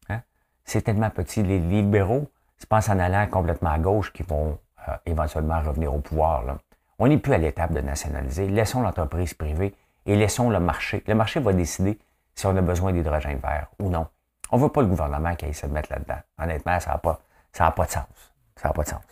Hein? 0.08 0.20
C'est 0.64 0.82
tellement 0.82 1.10
petit. 1.10 1.42
Les 1.42 1.58
libéraux, 1.58 2.28
je 2.58 2.66
pense 2.66 2.88
en 2.88 2.98
allant 2.98 3.26
complètement 3.28 3.70
à 3.70 3.78
gauche, 3.78 4.12
qui 4.12 4.22
vont 4.22 4.58
euh, 4.88 4.96
éventuellement 5.06 5.60
revenir 5.60 5.94
au 5.94 6.00
pouvoir. 6.00 6.58
On 6.98 7.08
n'est 7.08 7.18
plus 7.18 7.34
à 7.34 7.38
l'étape 7.38 7.72
de 7.72 7.80
nationaliser. 7.80 8.48
Laissons 8.48 8.82
l'entreprise 8.82 9.34
privée 9.34 9.74
et 10.06 10.16
laissons 10.16 10.50
le 10.50 10.60
marché. 10.60 11.02
Le 11.06 11.14
marché 11.14 11.40
va 11.40 11.52
décider 11.52 11.98
si 12.34 12.46
on 12.46 12.56
a 12.56 12.60
besoin 12.60 12.92
d'hydrogène 12.92 13.38
vert 13.38 13.68
ou 13.78 13.88
non. 13.88 14.06
On 14.50 14.58
ne 14.58 14.62
veut 14.62 14.68
pas 14.68 14.82
le 14.82 14.88
gouvernement 14.88 15.34
qui 15.34 15.46
aille 15.46 15.54
se 15.54 15.66
mettre 15.66 15.90
là-dedans. 15.90 16.18
Honnêtement, 16.38 16.78
ça 16.80 16.92
n'a 16.92 16.98
pas, 16.98 17.20
pas 17.52 17.86
de 17.86 17.90
sens. 17.90 18.34
Ça 18.56 18.68
n'a 18.68 18.74
pas 18.74 18.82
de 18.82 18.88
sens. 18.88 19.02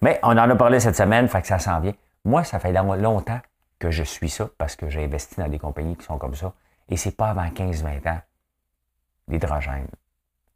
Mais 0.00 0.18
on 0.22 0.30
en 0.30 0.50
a 0.50 0.56
parlé 0.56 0.80
cette 0.80 0.96
semaine, 0.96 1.28
fait 1.28 1.42
que 1.42 1.48
ça 1.48 1.58
s'en 1.58 1.80
vient. 1.80 1.94
Moi, 2.24 2.44
ça 2.44 2.58
fait 2.58 2.72
longtemps 2.72 3.40
que 3.78 3.90
je 3.90 4.02
suis 4.02 4.30
ça 4.30 4.48
parce 4.58 4.76
que 4.76 4.88
j'ai 4.88 5.04
investi 5.04 5.36
dans 5.36 5.48
des 5.48 5.58
compagnies 5.58 5.96
qui 5.96 6.04
sont 6.04 6.18
comme 6.18 6.34
ça. 6.34 6.52
Et 6.88 6.96
c'est 6.96 7.16
pas 7.16 7.30
avant 7.30 7.46
15-20 7.46 8.08
ans 8.08 8.20
l'hydrogène. 9.28 9.86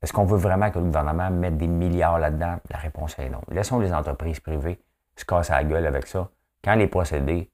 Est-ce 0.03 0.13
qu'on 0.13 0.25
veut 0.25 0.39
vraiment 0.39 0.71
que 0.71 0.79
le 0.79 0.85
gouvernement 0.85 1.31
mette 1.31 1.57
des 1.57 1.67
milliards 1.67 2.19
là-dedans? 2.19 2.59
La 2.71 2.79
réponse 2.79 3.19
est 3.19 3.29
non. 3.29 3.41
Laissons 3.51 3.79
les 3.79 3.93
entreprises 3.93 4.41
privées 4.41 4.81
se 5.17 5.25
casser 5.25 5.53
la 5.53 5.65
gueule 5.65 5.87
avec 5.87 6.07
ça. 6.07 6.29
Quand 6.67 6.75
les 6.75 6.89
procédés, 6.89 7.49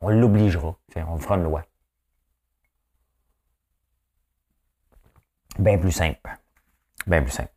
on, 0.00 0.08
l'obligera. 0.08 0.76
On 0.94 1.18
fera 1.18 1.34
une 1.34 1.42
loi. 1.42 1.64
Bien 5.58 5.78
plus 5.78 5.90
simple. 5.90 6.30
Bien 7.08 7.22
plus 7.22 7.32
simple. 7.32 7.50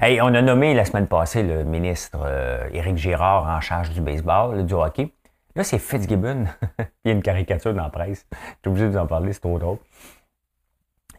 Hey, 0.00 0.18
on 0.22 0.28
a 0.28 0.40
nommé 0.40 0.72
la 0.72 0.86
semaine 0.86 1.06
passée 1.06 1.42
le 1.42 1.62
ministre 1.62 2.20
euh, 2.24 2.70
Éric 2.72 2.96
Girard 2.96 3.46
en 3.46 3.60
charge 3.60 3.90
du 3.90 4.00
baseball, 4.00 4.64
du 4.64 4.72
hockey. 4.72 5.12
Là, 5.54 5.62
c'est 5.62 5.78
Fitzgibbon. 5.78 6.46
Il 7.04 7.08
y 7.08 7.10
a 7.10 7.12
une 7.12 7.22
caricature 7.22 7.74
dans 7.74 7.82
la 7.82 7.90
presse. 7.90 8.26
Suis 8.62 8.70
obligé 8.70 8.86
de 8.86 8.92
vous 8.92 8.96
en 8.96 9.06
parler, 9.06 9.34
c'est 9.34 9.40
trop 9.40 9.58
drôle. 9.58 9.78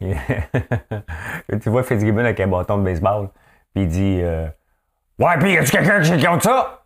tu 0.00 1.70
vois 1.70 1.84
Fitzgibbon 1.84 2.24
avec 2.24 2.40
un 2.40 2.48
bâton 2.48 2.78
de 2.78 2.82
baseball, 2.82 3.30
puis 3.72 3.84
il 3.84 3.88
dit 3.88 4.18
euh, 4.20 4.48
Ouais, 5.20 5.38
puis 5.38 5.52
y 5.52 5.58
a-tu 5.58 5.70
quelqu'un 5.70 6.00
qui 6.00 6.22
compte 6.22 6.42
ça 6.42 6.84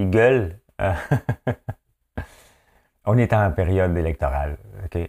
Il 0.00 0.10
gueule. 0.10 0.59
on 3.04 3.18
est 3.18 3.32
en 3.32 3.50
période 3.52 3.96
électorale. 3.96 4.58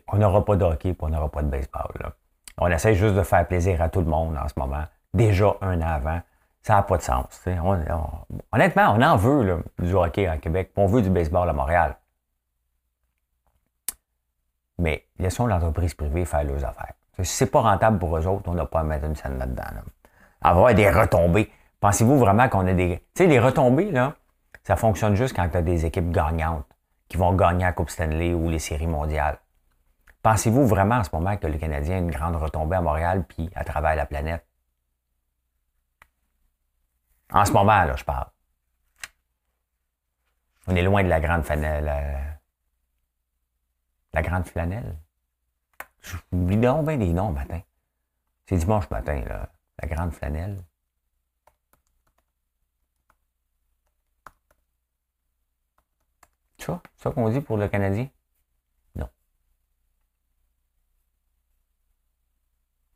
On 0.07 0.17
n'aura 0.17 0.43
pas 0.45 0.55
de 0.55 0.65
hockey, 0.65 0.93
puis 0.93 1.01
on 1.01 1.09
n'aura 1.09 1.29
pas 1.29 1.41
de 1.41 1.47
baseball. 1.47 2.13
On 2.57 2.67
essaie 2.67 2.93
juste 2.93 3.15
de 3.15 3.23
faire 3.23 3.47
plaisir 3.47 3.81
à 3.81 3.89
tout 3.89 4.01
le 4.01 4.07
monde 4.07 4.37
en 4.37 4.47
ce 4.47 4.53
moment. 4.57 4.83
Déjà 5.13 5.55
un 5.61 5.81
an 5.81 5.87
avant. 5.87 6.21
Ça 6.61 6.75
n'a 6.75 6.83
pas 6.83 6.97
de 6.97 7.01
sens. 7.01 7.43
honnêtement, 8.51 8.95
on 8.95 9.01
en 9.01 9.15
veut 9.15 9.63
du 9.79 9.93
hockey 9.93 10.27
à 10.27 10.37
Québec, 10.37 10.71
on 10.75 10.85
veut 10.85 11.01
du 11.01 11.09
baseball 11.09 11.49
à 11.49 11.53
Montréal. 11.53 11.97
Mais 14.77 15.05
laissons 15.17 15.47
l'entreprise 15.47 15.93
privée 15.95 16.25
faire 16.25 16.43
leurs 16.43 16.63
affaires. 16.63 16.93
Si 17.19 17.25
c'est 17.25 17.51
pas 17.51 17.61
rentable 17.61 17.99
pour 17.99 18.15
eux 18.17 18.27
autres, 18.27 18.49
on 18.49 18.53
n'a 18.53 18.65
pas 18.65 18.81
à 18.81 18.83
mettre 18.83 19.05
une 19.05 19.15
scène 19.15 19.37
là-dedans. 19.37 19.63
Avoir 20.41 20.73
des 20.73 20.89
retombées. 20.89 21.51
Pensez-vous 21.79 22.17
vraiment 22.17 22.47
qu'on 22.49 22.65
a 22.67 22.73
des. 22.73 23.03
Tu 23.15 23.23
sais, 23.23 23.27
les 23.27 23.39
retombées, 23.39 23.91
là, 23.91 24.15
ça 24.63 24.75
fonctionne 24.75 25.15
juste 25.15 25.35
quand 25.35 25.49
tu 25.49 25.57
as 25.57 25.61
des 25.61 25.85
équipes 25.85 26.11
gagnantes 26.11 26.67
qui 27.07 27.17
vont 27.17 27.33
gagner 27.33 27.65
la 27.65 27.73
Coupe 27.73 27.89
Stanley 27.89 28.33
ou 28.33 28.49
les 28.49 28.59
séries 28.59 28.87
mondiales. 28.87 29.39
Pensez-vous 30.21 30.67
vraiment 30.67 30.95
en 30.95 31.03
ce 31.03 31.09
moment 31.13 31.35
que 31.37 31.47
le 31.47 31.57
Canadien 31.57 31.95
a 31.95 31.99
une 31.99 32.11
grande 32.11 32.35
retombée 32.35 32.75
à 32.75 32.81
Montréal 32.81 33.25
puis 33.27 33.49
à 33.55 33.63
travers 33.63 33.95
la 33.95 34.05
planète? 34.05 34.45
En 37.31 37.45
ce 37.45 37.51
moment, 37.53 37.83
là, 37.85 37.95
je 37.95 38.03
parle. 38.03 38.27
On 40.67 40.75
est 40.75 40.83
loin 40.83 41.03
de 41.03 41.09
la 41.09 41.19
grande 41.19 41.43
flanelle. 41.43 42.37
La, 44.13 44.21
grande 44.21 44.45
flanelle. 44.45 44.97
J'oublie 46.01 46.57
donc 46.57 46.85
bien 46.85 46.97
les 46.97 47.13
noms 47.13 47.31
matin. 47.31 47.61
C'est 48.45 48.57
dimanche 48.57 48.89
matin, 48.89 49.21
là. 49.27 49.49
La 49.81 49.87
grande 49.87 50.11
flanelle. 50.13 50.57
Tu 56.61 56.67
vois, 56.67 56.81
c'est 56.95 57.03
ça 57.09 57.11
qu'on 57.11 57.27
dit 57.29 57.41
pour 57.41 57.57
le 57.57 57.67
Canadien? 57.67 58.07
Non. 58.95 59.09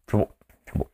C'est 0.07 0.17
beau. 0.17 0.29
C'est 0.67 0.77
beau. 0.77 0.87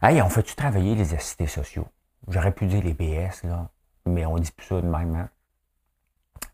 Hey, 0.00 0.22
on 0.22 0.28
fait-tu 0.28 0.54
travailler 0.54 0.94
les 0.94 1.12
assistés 1.12 1.48
sociaux? 1.48 1.88
J'aurais 2.28 2.52
pu 2.52 2.66
dire 2.66 2.84
les 2.84 2.94
BS, 2.94 3.42
là, 3.42 3.68
mais 4.06 4.24
on 4.24 4.38
dit 4.38 4.52
plus 4.52 4.64
ça 4.64 4.80
de 4.80 4.86
même. 4.86 5.16
Hein? 5.16 5.28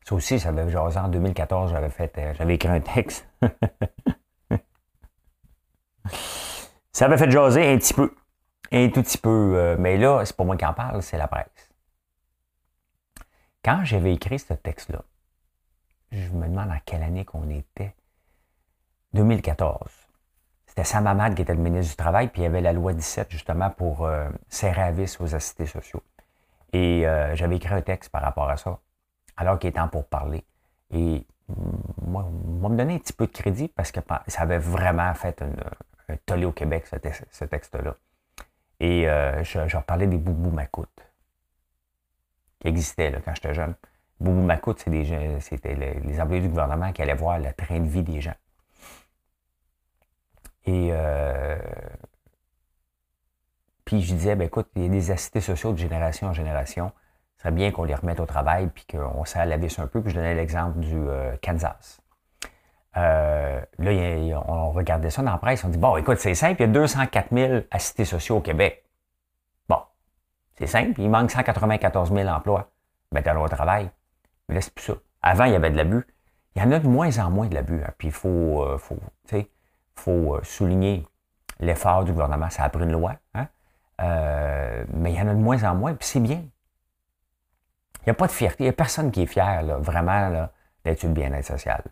Ça 0.08 0.14
aussi, 0.14 0.40
ça 0.40 0.48
avait 0.48 0.70
jasé 0.70 0.98
en 0.98 1.08
2014, 1.08 1.72
j'avais 1.72 1.90
fait, 1.90 2.16
euh, 2.16 2.32
j'avais 2.38 2.54
écrit 2.54 2.70
un 2.70 2.80
texte. 2.80 3.28
ça 6.90 7.04
avait 7.04 7.18
fait 7.18 7.30
jaser 7.30 7.70
un 7.70 7.76
petit 7.76 7.92
peu. 7.92 8.14
Un 8.72 8.88
tout 8.88 9.02
petit 9.02 9.18
peu. 9.18 9.52
Euh, 9.58 9.76
mais 9.78 9.98
là, 9.98 10.24
c'est 10.24 10.34
pas 10.34 10.44
moi 10.44 10.56
qui 10.56 10.64
en 10.64 10.72
parle, 10.72 11.02
c'est 11.02 11.18
la 11.18 11.28
presse. 11.28 11.69
Quand 13.62 13.84
j'avais 13.84 14.14
écrit 14.14 14.38
ce 14.38 14.54
texte-là, 14.54 15.02
je 16.12 16.30
me 16.30 16.48
demande 16.48 16.70
en 16.70 16.78
quelle 16.86 17.02
année 17.02 17.26
qu'on 17.26 17.50
était. 17.50 17.94
2014. 19.12 19.76
C'était 20.66 20.84
Sam 20.84 21.06
Hamad 21.06 21.34
qui 21.34 21.42
était 21.42 21.54
le 21.54 21.60
ministre 21.60 21.90
du 21.92 21.96
Travail, 21.96 22.28
puis 22.28 22.40
il 22.40 22.44
y 22.44 22.46
avait 22.46 22.62
la 22.62 22.72
loi 22.72 22.94
17 22.94 23.30
justement 23.30 23.68
pour 23.70 24.06
euh, 24.06 24.30
serrer 24.48 24.82
à 24.82 24.92
vis 24.92 25.20
aux 25.20 25.34
assistés 25.34 25.66
sociaux. 25.66 26.02
Et 26.72 27.06
euh, 27.06 27.34
j'avais 27.34 27.56
écrit 27.56 27.74
un 27.74 27.82
texte 27.82 28.10
par 28.10 28.22
rapport 28.22 28.48
à 28.48 28.56
ça, 28.56 28.78
alors 29.36 29.58
qu'il 29.58 29.68
est 29.68 29.72
temps 29.72 29.88
pour 29.88 30.06
parler. 30.06 30.44
Et 30.90 31.26
moi, 32.00 32.24
on 32.62 32.68
me 32.68 32.76
donner 32.76 32.94
un 32.94 32.98
petit 32.98 33.12
peu 33.12 33.26
de 33.26 33.32
crédit 33.32 33.68
parce 33.68 33.92
que 33.92 34.00
ça 34.28 34.42
avait 34.42 34.58
vraiment 34.58 35.12
fait 35.14 35.42
un 36.08 36.16
tollé 36.24 36.46
au 36.46 36.52
Québec, 36.52 36.86
ce, 36.86 37.44
texte-là. 37.44 37.96
Et 38.78 39.08
euh, 39.08 39.42
je, 39.44 39.68
je 39.68 39.76
parlais 39.78 40.06
des 40.06 40.16
boubou 40.16 40.50
macoutes 40.50 41.09
qui 42.60 42.68
existaient 42.68 43.10
là, 43.10 43.18
quand 43.24 43.34
j'étais 43.34 43.54
jeune. 43.54 43.74
Boubou 44.20 44.42
macoutes, 44.42 44.80
c'était 44.80 45.74
les, 45.74 46.20
employés 46.20 46.42
du 46.42 46.48
gouvernement 46.48 46.92
qui 46.92 47.00
allaient 47.02 47.14
voir 47.14 47.38
le 47.38 47.52
train 47.54 47.80
de 47.80 47.88
vie 47.88 48.02
des 48.02 48.20
gens. 48.20 48.34
Et 50.66 50.90
euh, 50.92 51.58
puis 53.86 54.02
je 54.02 54.14
disais, 54.14 54.36
ben 54.36 54.44
écoute, 54.44 54.68
il 54.76 54.82
y 54.82 54.86
a 54.86 54.88
des 54.88 55.10
assistés 55.10 55.40
sociaux 55.40 55.72
de 55.72 55.78
génération 55.78 56.28
en 56.28 56.32
génération. 56.34 56.92
Ce 57.36 57.42
serait 57.42 57.52
bien 57.52 57.72
qu'on 57.72 57.84
les 57.84 57.94
remette 57.94 58.20
au 58.20 58.26
travail 58.26 58.68
puis 58.68 58.84
qu'on 58.84 59.22
vis 59.22 59.78
un 59.78 59.86
peu. 59.86 60.02
Puis 60.02 60.10
je 60.10 60.16
donnais 60.16 60.34
l'exemple 60.34 60.78
du 60.80 60.96
euh, 60.96 61.34
Kansas. 61.42 62.02
Euh, 62.96 63.60
là, 63.78 64.42
on 64.46 64.70
regardait 64.70 65.10
ça 65.10 65.22
dans 65.22 65.32
la 65.32 65.38
presse. 65.38 65.64
On 65.64 65.68
dit, 65.68 65.78
bon, 65.78 65.96
écoute, 65.96 66.18
c'est 66.18 66.34
simple, 66.34 66.60
il 66.60 66.66
y 66.66 66.68
a 66.68 66.72
204 66.72 67.28
000 67.32 67.60
assistés 67.70 68.04
sociaux 68.04 68.36
au 68.36 68.40
Québec. 68.40 68.84
C'est 70.60 70.66
simple, 70.66 71.00
il 71.00 71.10
manque 71.10 71.30
194 71.30 72.12
000 72.12 72.28
emplois. 72.28 72.70
Mettez-le 73.12 73.40
au 73.40 73.48
travail. 73.48 73.90
Mais 74.48 74.56
là, 74.56 74.60
c'est 74.60 74.74
plus 74.74 74.84
ça. 74.84 74.94
Avant, 75.22 75.44
il 75.44 75.52
y 75.52 75.56
avait 75.56 75.70
de 75.70 75.76
l'abus. 75.76 76.06
Il 76.54 76.62
y 76.62 76.64
en 76.64 76.70
a 76.70 76.78
de 76.78 76.86
moins 76.86 77.18
en 77.18 77.30
moins 77.30 77.48
de 77.48 77.54
l'abus. 77.54 77.82
Hein. 77.82 77.90
Puis 77.98 78.08
il 78.08 78.12
faut, 78.12 78.78
faut 78.78 78.98
tu 79.26 79.36
sais, 79.36 79.50
faut 80.00 80.36
euh, 80.36 80.40
souligner 80.42 81.06
l'effort 81.60 82.04
du 82.04 82.12
gouvernement. 82.12 82.50
Ça 82.50 82.64
a 82.64 82.68
pris 82.68 82.82
une 82.82 82.92
loi, 82.92 83.16
hein? 83.34 83.46
euh, 84.02 84.84
mais 84.94 85.12
il 85.12 85.18
y 85.18 85.20
en 85.20 85.28
a 85.28 85.34
de 85.34 85.40
moins 85.40 85.62
en 85.64 85.74
moins, 85.74 85.94
puis 85.94 86.08
c'est 86.08 86.20
bien. 86.20 86.42
Il 88.00 88.06
n'y 88.06 88.10
a 88.10 88.14
pas 88.14 88.26
de 88.26 88.32
fierté. 88.32 88.64
Il 88.64 88.66
n'y 88.66 88.70
a 88.70 88.72
personne 88.72 89.10
qui 89.10 89.22
est 89.22 89.26
fier, 89.26 89.62
vraiment, 89.80 90.48
d'être 90.84 91.02
une 91.02 91.12
bien-être 91.12 91.44
social. 91.44 91.82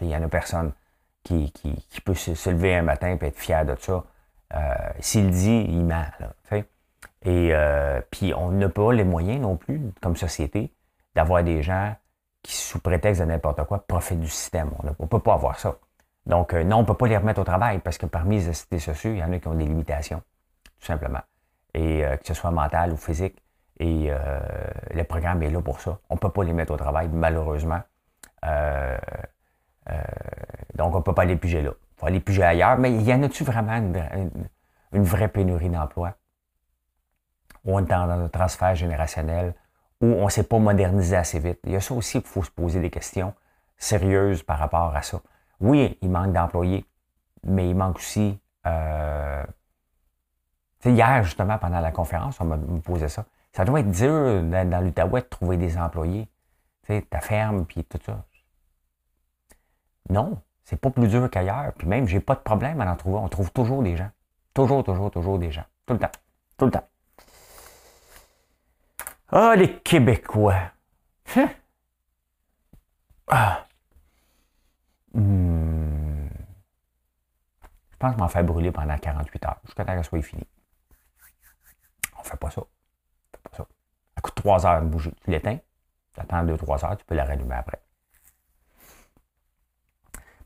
Il 0.00 0.06
n'y 0.06 0.16
en 0.16 0.22
a 0.22 0.28
personne 0.28 0.72
qui, 1.24 1.52
peut 2.04 2.14
se, 2.14 2.50
lever 2.50 2.76
un 2.76 2.82
matin 2.82 3.16
et 3.20 3.26
être 3.26 3.38
fier 3.38 3.64
de 3.64 3.74
ça. 3.76 4.04
Euh, 4.54 4.74
s'il 5.00 5.30
dit, 5.30 5.66
il 5.68 5.84
ment. 5.84 6.04
Et 7.24 7.52
puis, 8.10 8.32
on 8.34 8.52
n'a 8.52 8.68
pas 8.68 8.92
les 8.92 9.04
moyens 9.04 9.40
non 9.40 9.56
plus, 9.56 9.80
comme 10.00 10.16
société, 10.16 10.72
d'avoir 11.14 11.42
des 11.42 11.62
gens 11.62 11.94
qui, 12.42 12.54
sous 12.54 12.78
prétexte 12.80 13.20
de 13.20 13.26
n'importe 13.26 13.64
quoi, 13.64 13.84
profitent 13.86 14.20
du 14.20 14.28
système. 14.28 14.70
On 14.98 15.02
ne 15.02 15.08
peut 15.08 15.18
pas 15.18 15.34
avoir 15.34 15.58
ça. 15.58 15.76
Donc, 16.28 16.52
euh, 16.52 16.62
non, 16.62 16.76
on 16.76 16.82
ne 16.82 16.86
peut 16.86 16.94
pas 16.94 17.08
les 17.08 17.16
remettre 17.16 17.40
au 17.40 17.44
travail 17.44 17.78
parce 17.78 17.96
que 17.98 18.06
parmi 18.06 18.36
les 18.36 18.48
assistés 18.50 18.78
sociaux, 18.78 19.12
il 19.12 19.18
y 19.18 19.24
en 19.24 19.32
a 19.32 19.38
qui 19.38 19.48
ont 19.48 19.54
des 19.54 19.64
limitations, 19.64 20.22
tout 20.78 20.86
simplement. 20.86 21.22
Et 21.74 22.04
euh, 22.04 22.16
que 22.16 22.26
ce 22.26 22.34
soit 22.34 22.50
mental 22.50 22.92
ou 22.92 22.96
physique. 22.96 23.42
Et 23.80 24.08
euh, 24.10 24.40
le 24.94 25.04
programme 25.04 25.42
est 25.42 25.50
là 25.50 25.62
pour 25.62 25.80
ça. 25.80 25.98
On 26.10 26.14
ne 26.16 26.20
peut 26.20 26.30
pas 26.30 26.44
les 26.44 26.52
mettre 26.52 26.72
au 26.72 26.76
travail, 26.76 27.08
malheureusement. 27.08 27.80
donc, 30.74 30.94
on 30.94 30.98
ne 30.98 31.02
peut 31.02 31.14
pas 31.14 31.24
les 31.24 31.36
piger 31.36 31.62
là. 31.62 31.70
Il 31.70 32.00
faut 32.00 32.06
aller 32.06 32.20
piger 32.20 32.42
ailleurs. 32.42 32.76
Mais 32.78 32.92
y 32.92 33.12
en 33.12 33.22
a-tu 33.22 33.44
vraiment 33.44 33.76
une, 33.76 35.02
vraie 35.02 35.28
pénurie 35.28 35.70
d'emploi? 35.70 36.14
On 37.70 37.80
est 37.80 37.82
dans 37.82 38.08
un 38.08 38.28
transfert 38.28 38.74
générationnel 38.74 39.54
ou 40.00 40.06
on 40.06 40.24
ne 40.24 40.30
s'est 40.30 40.44
pas 40.44 40.58
modernisé 40.58 41.16
assez 41.16 41.38
vite. 41.38 41.60
Il 41.64 41.72
y 41.72 41.76
a 41.76 41.80
ça 41.80 41.92
aussi 41.92 42.20
qu'il 42.22 42.30
faut 42.30 42.42
se 42.42 42.50
poser 42.50 42.80
des 42.80 42.88
questions 42.88 43.34
sérieuses 43.76 44.42
par 44.42 44.58
rapport 44.58 44.96
à 44.96 45.02
ça. 45.02 45.20
Oui, 45.60 45.98
il 46.00 46.08
manque 46.10 46.32
d'employés, 46.32 46.86
mais 47.44 47.68
il 47.68 47.76
manque 47.76 47.96
aussi... 47.96 48.40
Euh, 48.66 49.44
hier, 50.82 51.22
justement, 51.24 51.58
pendant 51.58 51.80
la 51.80 51.90
conférence, 51.90 52.40
on 52.40 52.46
me 52.46 52.80
posait 52.80 53.08
ça. 53.08 53.26
Ça 53.52 53.66
doit 53.66 53.80
être 53.80 53.90
dur 53.90 54.42
dans, 54.44 54.70
dans 54.70 54.80
l'Outaouais 54.80 55.20
de 55.20 55.26
trouver 55.26 55.58
des 55.58 55.76
employés. 55.76 56.26
Ta 57.10 57.20
ferme, 57.20 57.66
puis 57.66 57.84
tout 57.84 57.98
ça. 58.06 58.24
Non, 60.08 60.40
c'est 60.64 60.80
pas 60.80 60.88
plus 60.88 61.08
dur 61.08 61.28
qu'ailleurs. 61.30 61.74
Puis 61.76 61.86
même, 61.86 62.08
j'ai 62.08 62.20
pas 62.20 62.34
de 62.34 62.40
problème 62.40 62.80
à 62.80 62.90
en 62.90 62.96
trouver. 62.96 63.18
On 63.18 63.28
trouve 63.28 63.52
toujours 63.52 63.82
des 63.82 63.94
gens. 63.94 64.10
Toujours, 64.54 64.82
toujours, 64.82 65.10
toujours 65.10 65.38
des 65.38 65.50
gens. 65.50 65.64
Tout 65.84 65.92
le 65.92 66.00
temps. 66.00 66.10
Tout 66.56 66.64
le 66.64 66.70
temps. 66.70 66.88
Ah, 69.30 69.54
les 69.56 69.80
Québécois. 69.80 70.72
Hein? 71.36 71.50
Ah. 73.28 73.66
Hmm. 75.12 76.28
Je 77.90 77.96
pense 77.98 78.16
m'en 78.16 78.28
faire 78.28 78.44
brûler 78.44 78.72
pendant 78.72 78.96
48 78.96 79.44
heures, 79.46 79.60
jusqu'à 79.64 79.84
temps 79.84 79.94
qu'elle 79.94 80.04
soit 80.04 80.22
finie. 80.22 80.46
On 82.18 82.22
fait 82.22 82.36
pas 82.36 82.50
ça. 82.50 82.62
On 82.62 83.36
fait 83.36 83.42
pas 83.42 83.56
ça. 83.56 83.66
Ça 84.14 84.20
coûte 84.22 84.34
3 84.34 84.66
heures 84.66 84.82
de 84.82 84.86
bouger. 84.86 85.12
Tu 85.24 85.30
l'éteins, 85.30 85.58
tu 86.14 86.20
attends 86.20 86.44
2-3 86.44 86.84
heures, 86.84 86.96
tu 86.96 87.04
peux 87.04 87.14
la 87.14 87.24
rallumer 87.24 87.56
après. 87.56 87.82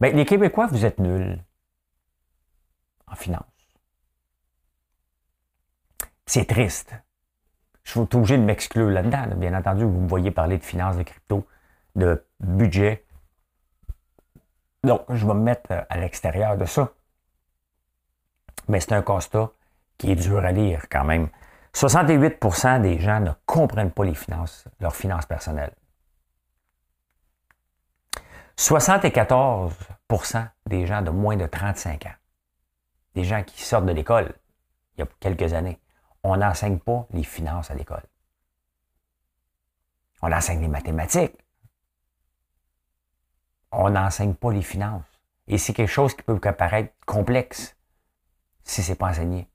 Bien, 0.01 0.11
les 0.11 0.25
Québécois, 0.25 0.67
vous 0.67 0.85
êtes 0.85 0.99
nuls 0.99 1.41
en 3.07 3.15
finance. 3.15 3.45
C'est 6.27 6.47
triste. 6.47 6.95
Je 7.85 7.91
suis 7.91 8.01
obligé 8.01 8.39
de 8.39 8.43
m'exclure 8.43 8.89
là-dedans. 8.89 9.27
Bien 9.37 9.55
entendu, 9.55 9.85
vous 9.85 10.01
me 10.01 10.09
voyez 10.09 10.31
parler 10.31 10.59
de 10.59 10.65
finances, 10.65 10.97
de 10.97 11.03
crypto, 11.03 11.47
de 11.97 12.25
budget. 12.41 13.05
Donc, 14.85 15.03
je 15.09 15.27
vais 15.27 15.35
me 15.35 15.41
mettre 15.41 15.87
à 15.89 15.99
l'extérieur 15.99 16.57
de 16.57 16.65
ça. 16.65 16.91
Mais 18.69 18.81
c'est 18.81 18.93
un 18.93 19.03
constat 19.03 19.51
qui 19.99 20.13
est 20.13 20.17
dur 20.17 20.45
à 20.45 20.53
lire 20.53 20.87
quand 20.91 21.05
même. 21.05 21.29
68% 21.75 22.83
des 22.83 22.99
gens 22.99 23.21
ne 23.21 23.31
comprennent 23.47 23.91
pas 23.91 24.05
les 24.05 24.15
finances, 24.15 24.67
leurs 24.81 24.95
finances 24.95 25.27
personnelles. 25.27 25.75
74% 28.57 30.49
des 30.67 30.87
gens 30.87 31.03
de 31.03 31.11
moins 31.11 31.37
de 31.37 31.47
35 31.47 32.07
ans, 32.07 32.15
des 33.15 33.25
gens 33.25 33.43
qui 33.43 33.63
sortent 33.63 33.87
de 33.87 33.93
l'école 33.93 34.35
il 34.97 35.01
y 35.01 35.03
a 35.03 35.07
quelques 35.21 35.55
années, 35.55 35.81
on 36.23 36.37
n'enseigne 36.37 36.79
pas 36.79 37.07
les 37.11 37.25
finances 37.25 37.71
à 37.71 37.75
l'école. 37.75 38.05
On 40.23 40.33
enseigne 40.33 40.61
les 40.61 40.69
mathématiques. 40.69 41.37
On 43.73 43.91
n'enseigne 43.91 44.35
pas 44.35 44.53
les 44.53 44.63
finances. 44.63 45.05
Et 45.49 45.59
c'est 45.59 45.73
quelque 45.73 45.89
chose 45.89 46.15
qui 46.15 46.23
peut 46.23 46.39
paraître 46.39 46.95
complexe 47.07 47.77
si 48.63 48.83
ce 48.83 48.91
n'est 48.91 48.97
pas 48.97 49.09
enseigné. 49.09 49.49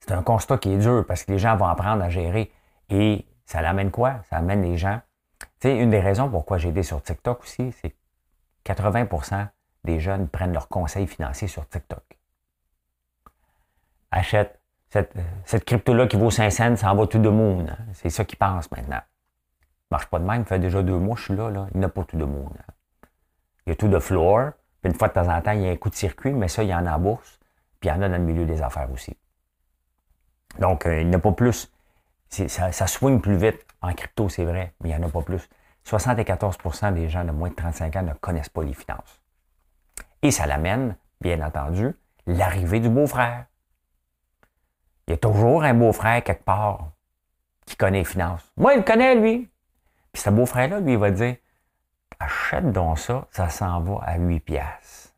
C'est 0.00 0.12
un 0.12 0.22
constat 0.22 0.58
qui 0.58 0.70
est 0.70 0.78
dur 0.78 1.04
parce 1.06 1.24
que 1.24 1.32
les 1.32 1.38
gens 1.38 1.56
vont 1.56 1.66
apprendre 1.66 2.02
à 2.04 2.10
gérer. 2.10 2.52
Et 2.88 3.26
ça 3.44 3.60
l'amène 3.60 3.90
quoi? 3.90 4.22
Ça 4.30 4.36
amène 4.36 4.62
les 4.62 4.76
gens. 4.78 5.00
Tu 5.40 5.46
sais, 5.62 5.76
une 5.76 5.90
des 5.90 6.00
raisons 6.00 6.30
pourquoi 6.30 6.58
j'ai 6.58 6.68
aidé 6.68 6.84
sur 6.84 7.02
TikTok 7.02 7.42
aussi, 7.42 7.72
c'est 7.72 7.90
que 7.90 8.72
80% 8.72 9.48
des 9.84 9.98
jeunes 9.98 10.28
prennent 10.28 10.52
leurs 10.52 10.68
conseils 10.68 11.06
financiers 11.06 11.48
sur 11.48 11.68
TikTok. 11.68 12.04
Achète 14.12 14.60
cette, 15.44 15.64
crypto-là 15.64 16.06
qui 16.06 16.16
vaut 16.16 16.30
5 16.30 16.50
cents, 16.50 16.76
ça 16.76 16.92
en 16.92 16.96
va 16.96 17.06
tout 17.06 17.18
de 17.18 17.28
monde. 17.28 17.76
C'est 17.92 18.10
ça 18.10 18.24
qu'ils 18.24 18.38
pensent 18.38 18.70
maintenant. 18.70 19.00
Marche 19.90 20.06
pas 20.06 20.18
de 20.18 20.24
même, 20.24 20.44
fait 20.44 20.58
déjà 20.58 20.82
deux 20.82 20.98
mois 20.98 21.16
je 21.16 21.24
suis 21.24 21.36
là, 21.36 21.50
il 21.74 21.78
n'y 21.78 21.84
a 21.84 21.88
pas 21.88 22.04
tout 22.04 22.16
de 22.16 22.24
monde. 22.24 22.56
Il 23.66 23.70
y 23.70 23.72
a 23.72 23.76
tout 23.76 23.88
de 23.88 23.98
floor, 23.98 24.52
puis 24.82 24.90
une 24.92 24.98
fois 24.98 25.08
de 25.08 25.12
temps 25.12 25.28
en 25.28 25.40
temps, 25.40 25.52
il 25.52 25.62
y 25.62 25.68
a 25.68 25.70
un 25.70 25.76
coup 25.76 25.90
de 25.90 25.94
circuit, 25.94 26.32
mais 26.32 26.48
ça, 26.48 26.62
il 26.62 26.68
y 26.68 26.74
en 26.74 26.86
a 26.86 26.96
en 26.96 26.98
bourse, 26.98 27.38
puis 27.80 27.88
il 27.88 27.92
y 27.92 27.96
en 27.96 28.02
a 28.02 28.08
dans 28.08 28.16
le 28.16 28.22
milieu 28.22 28.44
des 28.44 28.62
affaires 28.62 28.90
aussi. 28.92 29.16
Donc, 30.58 30.86
euh, 30.86 31.00
il 31.00 31.08
n'y 31.08 31.14
a 31.14 31.18
pas 31.18 31.32
plus. 31.32 31.70
Ça, 32.28 32.72
ça 32.72 32.86
swing 32.86 33.20
plus 33.20 33.36
vite. 33.36 33.64
En 33.82 33.92
crypto, 33.92 34.28
c'est 34.28 34.44
vrai, 34.44 34.74
mais 34.80 34.90
il 34.90 34.96
n'y 34.96 35.04
en 35.04 35.08
a 35.08 35.10
pas 35.10 35.22
plus. 35.22 35.48
74% 35.86 36.94
des 36.94 37.08
gens 37.08 37.24
de 37.24 37.30
moins 37.30 37.50
de 37.50 37.54
35 37.54 37.96
ans 37.96 38.02
ne 38.02 38.14
connaissent 38.14 38.48
pas 38.48 38.64
les 38.64 38.74
finances. 38.74 39.20
Et 40.22 40.30
ça 40.30 40.46
l'amène, 40.46 40.96
bien 41.20 41.40
entendu, 41.40 41.94
l'arrivée 42.26 42.80
du 42.80 42.88
beau-frère. 42.88 43.46
Il 45.06 45.12
y 45.12 45.14
a 45.14 45.18
toujours 45.18 45.62
un 45.62 45.74
beau-frère 45.74 46.22
quelque 46.24 46.44
part 46.44 46.90
qui 47.64 47.76
connaît 47.76 47.98
les 47.98 48.04
finances. 48.04 48.50
Moi, 48.56 48.74
il 48.74 48.78
le 48.78 48.82
connaît, 48.82 49.14
lui. 49.14 49.48
Puis 50.12 50.22
ce 50.22 50.30
beau-frère-là, 50.30 50.80
lui, 50.80 50.92
il 50.92 50.98
va 50.98 51.10
dire 51.10 51.36
Achète 52.18 52.72
donc 52.72 52.98
ça, 52.98 53.26
ça 53.30 53.48
s'en 53.50 53.80
va 53.80 53.98
à 54.02 54.16
8 54.16 54.40
piastres. 54.40 55.12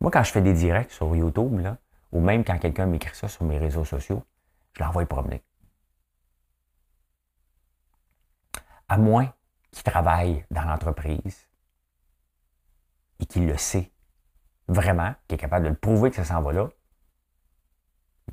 Moi, 0.00 0.10
quand 0.10 0.22
je 0.22 0.30
fais 0.30 0.42
des 0.42 0.52
directs 0.52 0.90
sur 0.90 1.16
YouTube, 1.16 1.58
là, 1.60 1.78
ou 2.12 2.20
même 2.20 2.44
quand 2.44 2.58
quelqu'un 2.58 2.86
m'écrit 2.86 3.14
ça 3.14 3.28
sur 3.28 3.44
mes 3.44 3.58
réseaux 3.58 3.84
sociaux, 3.84 4.22
je 4.74 4.82
l'envoie 4.82 5.06
promener. 5.06 5.42
À 8.88 8.98
moins 8.98 9.32
qu'il 9.72 9.82
travaille 9.82 10.44
dans 10.50 10.62
l'entreprise 10.62 11.48
et 13.18 13.26
qu'il 13.26 13.46
le 13.46 13.56
sait 13.56 13.90
vraiment, 14.68 15.14
qu'il 15.26 15.36
est 15.36 15.40
capable 15.40 15.64
de 15.64 15.70
le 15.70 15.76
prouver 15.76 16.10
que 16.10 16.16
ça 16.16 16.24
s'en 16.24 16.42
va 16.42 16.52
là, 16.52 16.68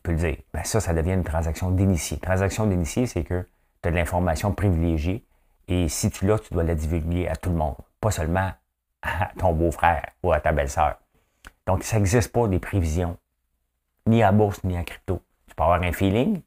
il 0.04 0.10
peut 0.10 0.12
le 0.12 0.18
dire. 0.18 0.38
Ben 0.54 0.64
ça, 0.64 0.82
ça 0.82 0.94
devient 0.94 1.14
une 1.14 1.24
transaction 1.24 1.72
d'initié. 1.72 2.18
Transaction 2.18 2.66
d'initié, 2.66 3.08
c'est 3.08 3.24
que 3.24 3.48
tu 3.82 3.88
as 3.88 3.92
de 3.92 3.96
l'information 3.96 4.52
privilégiée 4.52 5.26
et 5.68 5.88
si 5.88 6.12
tu 6.12 6.28
l'as, 6.28 6.40
tu 6.40 6.54
dois 6.54 6.64
la 6.64 6.76
divulguer 6.76 7.28
à 7.28 7.36
tout 7.36 7.50
le 7.50 7.56
monde, 7.56 7.76
pas 8.02 8.12
seulement 8.12 8.52
à 9.02 9.32
ton 9.38 9.54
beau-frère 9.54 10.10
ou 10.22 10.34
à 10.34 10.40
ta 10.40 10.52
belle-sœur. 10.52 10.98
Donc, 11.66 11.84
ça 11.84 11.98
n'existe 11.98 12.32
pas 12.32 12.48
des 12.48 12.60
prévisions, 12.60 13.18
ni 14.06 14.24
à 14.24 14.32
bourse, 14.32 14.64
ni 14.64 14.78
à 14.78 14.84
crypto. 14.84 15.22
Tu 15.48 15.56
peux 15.56 15.64
avoir 15.64 15.82
un 15.82 15.94
feeling, 15.94 16.42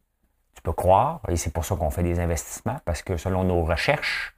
tu 0.55 0.63
peux 0.63 0.73
croire, 0.73 1.21
et 1.29 1.37
c'est 1.37 1.53
pour 1.53 1.65
ça 1.65 1.77
qu'on 1.77 1.91
fait 1.91 2.03
des 2.03 2.21
investissements, 2.21 2.79
parce 2.85 3.03
que 3.03 3.17
selon 3.17 3.45
nos 3.45 3.65
recherches, 3.65 4.35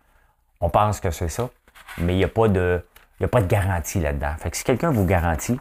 on 0.61 0.71
pense 0.71 1.01
que 1.01 1.11
c'est 1.11 1.29
ça, 1.29 1.51
mais 1.99 2.15
il 2.15 2.19
n'y 2.19 2.25
a 2.25 2.29
pas 2.29 2.49
de. 2.49 2.85
a 3.21 3.29
pas 3.29 3.41
de 3.41 3.47
garantie 3.47 4.01
là-dedans. 4.01 4.35
Fait 4.39 4.51
que 4.51 4.57
si 4.57 4.65
quelqu'un 4.65 4.91
vous 4.91 5.05
garantit, 5.05 5.59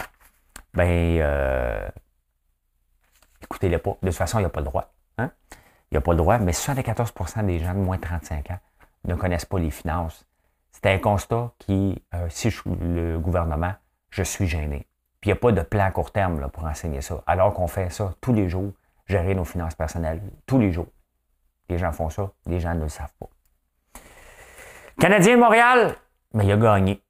ben 0.74 1.20
euh, 1.20 1.88
écoutez-le 3.44 3.80
pas. 3.80 3.98
De 4.02 4.08
toute 4.08 4.18
façon, 4.18 4.40
il 4.40 4.42
n'y 4.42 4.48
a 4.48 4.50
pas 4.50 4.62
le 4.62 4.66
droit. 4.66 4.94
Hein? 5.18 5.32
Il 5.92 5.94
n'y 5.94 5.98
a 5.98 6.02
pas 6.02 6.12
le 6.12 6.18
droit, 6.18 6.38
mais 6.38 6.52
74% 6.52 7.46
des 7.46 7.60
gens 7.60 7.74
de 7.74 7.80
moins 7.80 7.98
de 7.98 8.02
35 8.02 8.52
ans 8.52 8.60
ne 9.06 9.16
connaissent 9.16 9.46
pas 9.46 9.60
les 9.60 9.72
finances. 9.72 10.26
C'est 10.72 10.86
un 10.88 11.00
constat 11.00 11.52
qui, 11.60 12.04
euh, 12.14 12.28
si 12.30 12.50
je 12.50 12.62
suis 12.62 12.70
le 12.70 13.18
gouvernement, 13.20 13.74
je 14.10 14.24
suis 14.24 14.48
gêné. 14.48 14.88
Puis 15.22 15.30
il 15.30 15.34
n'y 15.34 15.38
a 15.38 15.42
pas 15.42 15.52
de 15.52 15.62
plan 15.62 15.86
à 15.86 15.92
court 15.92 16.12
terme 16.12 16.40
là, 16.40 16.50
pour 16.50 16.66
enseigner 16.66 17.02
ça. 17.02 17.24
Alors 17.26 17.54
qu'on 17.54 17.68
fait 17.68 17.90
ça 17.90 18.14
tous 18.22 18.34
les 18.34 18.48
jours, 18.50 18.74
gérer 19.08 19.34
nos 19.34 19.46
finances 19.46 19.76
personnelles, 19.76 20.22
tous 20.46 20.60
les 20.60 20.72
jours. 20.72 20.88
Les 21.70 21.78
gens 21.78 21.92
font 21.92 22.10
ça, 22.10 22.32
les 22.46 22.60
gens 22.60 22.76
ne 22.76 22.84
le 22.84 22.90
savent 22.90 23.14
pas. 23.20 23.28
Canadien 25.00 25.38
Montréal, 25.38 25.96
mais 26.34 26.46
il 26.46 26.52
a 26.52 26.58
gagné. 26.58 27.04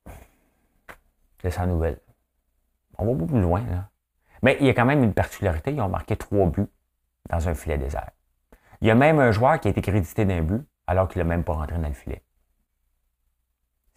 C'est 1.41 1.51
sa 1.51 1.65
nouvelle. 1.65 1.99
On 2.97 3.05
va 3.05 3.13
beaucoup 3.13 3.33
plus 3.33 3.41
loin. 3.41 3.61
Là. 3.69 3.89
Mais 4.43 4.57
il 4.59 4.67
y 4.67 4.69
a 4.69 4.73
quand 4.73 4.85
même 4.85 5.03
une 5.03 5.13
particularité. 5.13 5.71
Ils 5.71 5.81
ont 5.81 5.89
marqué 5.89 6.15
trois 6.15 6.47
buts 6.47 6.67
dans 7.29 7.47
un 7.47 7.53
filet 7.53 7.77
désert. 7.77 8.11
Il 8.81 8.87
y 8.87 8.91
a 8.91 8.95
même 8.95 9.19
un 9.19 9.31
joueur 9.31 9.59
qui 9.59 9.67
a 9.67 9.71
été 9.71 9.81
crédité 9.81 10.25
d'un 10.25 10.41
but 10.41 10.65
alors 10.85 11.07
qu'il 11.07 11.19
n'a 11.19 11.25
même 11.25 11.43
pas 11.43 11.53
rentré 11.53 11.77
dans 11.77 11.87
le 11.87 11.93
filet. 11.93 12.23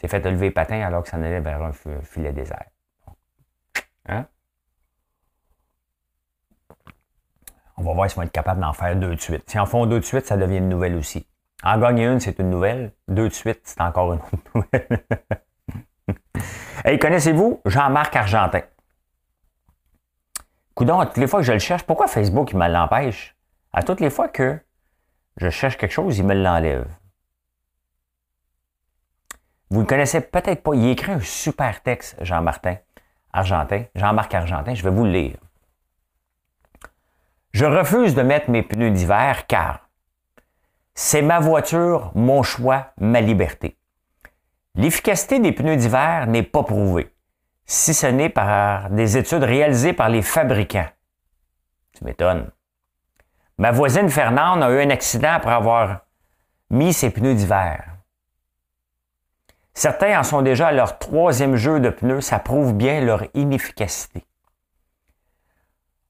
C'est 0.01 0.09
fait 0.09 0.25
lever 0.25 0.51
patin 0.51 0.81
alors 0.81 1.03
que 1.03 1.11
ça 1.11 1.19
en 1.19 1.23
allait 1.23 1.41
vers 1.41 1.63
un 1.63 1.73
filet 2.03 2.33
désert. 2.33 2.65
Hein? 4.09 4.27
On 7.77 7.83
va 7.83 7.95
voir 7.95 8.11
s'ils 8.11 8.17
vont 8.17 8.23
être 8.23 8.33
capables 8.33 8.61
d'en 8.61 8.73
faire 8.73 8.97
deux 8.97 9.15
de 9.15 9.21
suite. 9.21 9.49
Si 9.49 9.59
en 9.59 9.67
font 9.67 9.87
deux 9.87 10.01
de 10.01 10.05
suite, 10.05 10.27
ça 10.27 10.37
devient 10.37 10.59
une 10.59 10.69
nouvelle 10.69 10.97
aussi. 10.97 11.27
En 11.63 11.79
gagner 11.79 12.07
une, 12.07 12.21
c'est 12.21 12.39
une 12.39 12.51
nouvelle. 12.51 12.93
Deux 13.09 13.29
de 13.29 13.35
suite, 13.35 13.61
c'est 13.65 13.81
encore 13.81 14.15
une 14.15 14.21
autre 14.21 14.37
nouvelle. 14.55 15.05
hey, 16.85 16.99
connaissez-vous 16.99 17.61
Jean-Marc 17.67 18.17
Argentin? 18.17 18.63
Coudon, 20.81 20.99
à 20.99 21.05
toutes 21.05 21.19
les 21.19 21.27
fois 21.27 21.41
que 21.41 21.45
je 21.45 21.53
le 21.53 21.59
cherche, 21.59 21.83
pourquoi 21.83 22.07
Facebook 22.07 22.53
il 22.53 22.57
me 22.57 22.67
l'empêche? 22.67 23.37
À 23.71 23.83
toutes 23.83 24.01
les 24.01 24.09
fois 24.09 24.29
que 24.29 24.59
je 25.37 25.51
cherche 25.51 25.77
quelque 25.77 25.93
chose, 25.93 26.17
il 26.17 26.25
me 26.25 26.33
l'enlève. 26.33 26.89
Vous 29.69 29.77
ne 29.77 29.83
le 29.83 29.87
connaissez 29.87 30.23
peut-être 30.23 30.63
pas. 30.63 30.75
Il 30.75 30.89
écrit 30.89 31.13
un 31.13 31.21
super 31.21 31.83
texte, 31.83 32.17
Jean-Martin 32.23 32.77
Argentin, 33.31 33.85
Jean-Marc 33.95 34.33
Argentin, 34.33 34.73
je 34.73 34.83
vais 34.83 34.89
vous 34.89 35.05
le 35.05 35.11
lire. 35.11 35.37
Je 37.53 37.67
refuse 37.67 38.15
de 38.15 38.23
mettre 38.23 38.49
mes 38.49 38.63
pneus 38.63 38.91
d'hiver 38.91 39.47
car 39.49 39.91
c'est 40.95 41.21
ma 41.21 41.41
voiture, 41.41 42.11
mon 42.15 42.43
choix, 42.43 42.95
ma 42.97 43.21
liberté. 43.21 43.77
L'efficacité 44.77 45.41
des 45.41 45.53
pneus 45.53 45.77
d'hiver 45.77 46.27
n'est 46.27 46.43
pas 46.43 46.63
prouvée, 46.63 47.13
si 47.71 47.95
ce 47.95 48.09
n'est 48.09 48.31
par 48.31 48.91
des 48.91 49.17
études 49.17 49.45
réalisées 49.45 49.93
par 49.93 50.09
les 50.09 50.23
fabricants. 50.23 50.89
Tu 51.93 52.03
m'étonnes. 52.05 52.51
Ma 53.59 53.71
voisine 53.71 54.11
Fernande 54.11 54.65
a 54.65 54.71
eu 54.73 54.81
un 54.81 54.91
accident 54.91 55.35
après 55.35 55.53
avoir 55.53 56.01
mis 56.71 56.93
ses 56.93 57.11
pneus 57.11 57.37
d'hiver. 57.37 57.95
Certains 59.73 60.19
en 60.19 60.25
sont 60.25 60.43
déjà 60.43 60.67
à 60.67 60.73
leur 60.73 60.99
troisième 60.99 61.55
jeu 61.55 61.79
de 61.79 61.91
pneus, 61.91 62.23
ça 62.23 62.41
prouve 62.41 62.75
bien 62.75 63.03
leur 63.03 63.23
inefficacité. 63.35 64.27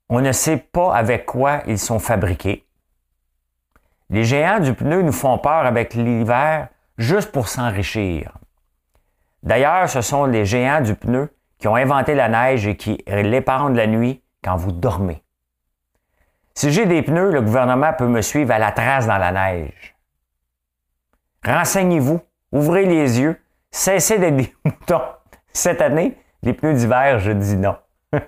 On 0.09 0.23
ne 0.23 0.33
sait 0.33 0.57
pas 0.57 0.95
avec 0.95 1.27
quoi 1.27 1.61
ils 1.67 1.79
sont 1.79 1.99
fabriqués. 1.99 2.67
Les 4.09 4.25
géants 4.25 4.61
du 4.61 4.73
pneu 4.73 5.03
nous 5.03 5.13
font 5.13 5.37
peur 5.37 5.67
avec 5.67 5.93
l'hiver 5.93 6.69
juste 6.97 7.33
pour 7.33 7.49
s'enrichir. 7.49 8.39
D'ailleurs, 9.43 9.91
ce 9.91 10.01
sont 10.01 10.25
les 10.25 10.47
géants 10.47 10.81
du 10.81 10.95
pneu 10.95 11.31
qui 11.61 11.69
ont 11.69 11.77
inventé 11.77 12.15
la 12.15 12.29
neige 12.29 12.67
et 12.67 12.77
qui 12.77 13.05
l'épandent 13.07 13.77
la 13.77 13.87
nuit 13.87 14.23
quand 14.43 14.57
vous 14.57 14.73
dormez. 14.73 15.23
Si 16.55 16.73
j'ai 16.73 16.87
des 16.87 17.03
pneus, 17.03 17.31
le 17.31 17.43
gouvernement 17.43 17.93
peut 17.93 18.09
me 18.09 18.23
suivre 18.23 18.53
à 18.53 18.59
la 18.59 18.73
trace 18.73 19.07
dans 19.07 19.19
la 19.19 19.31
neige. 19.31 19.95
Renseignez-vous, 21.45 22.21
ouvrez 22.53 22.85
les 22.85 23.21
yeux, 23.21 23.41
cessez 23.71 24.19
d'être 24.19 24.37
des 24.37 24.55
moutons. 24.65 25.03
Cette 25.53 25.81
année, 25.81 26.17
les 26.43 26.53
pneus 26.53 26.75
d'hiver, 26.75 27.19
je 27.19 27.33
dis 27.33 27.57
non. 27.57 27.77
euh, 28.15 28.19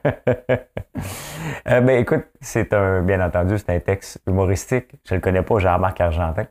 ben, 1.67 1.91
écoute, 1.91 2.25
c'est 2.41 2.73
un, 2.73 3.03
bien 3.03 3.21
entendu, 3.25 3.59
c'est 3.59 3.71
un 3.71 3.81
texte 3.81 4.21
humoristique. 4.27 4.93
Je 5.05 5.15
ne 5.15 5.19
le 5.19 5.23
connais 5.23 5.43
pas, 5.43 5.59
Jean-Marc 5.59 6.01
Argentin, 6.01 6.47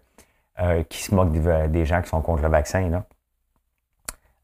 euh, 0.59 0.83
qui 0.83 1.01
se 1.01 1.15
moque 1.15 1.31
des, 1.31 1.85
gens 1.85 2.01
qui 2.01 2.09
sont 2.09 2.21
contre 2.21 2.43
le 2.43 2.49
vaccin. 2.49 2.89
Là. 2.89 3.05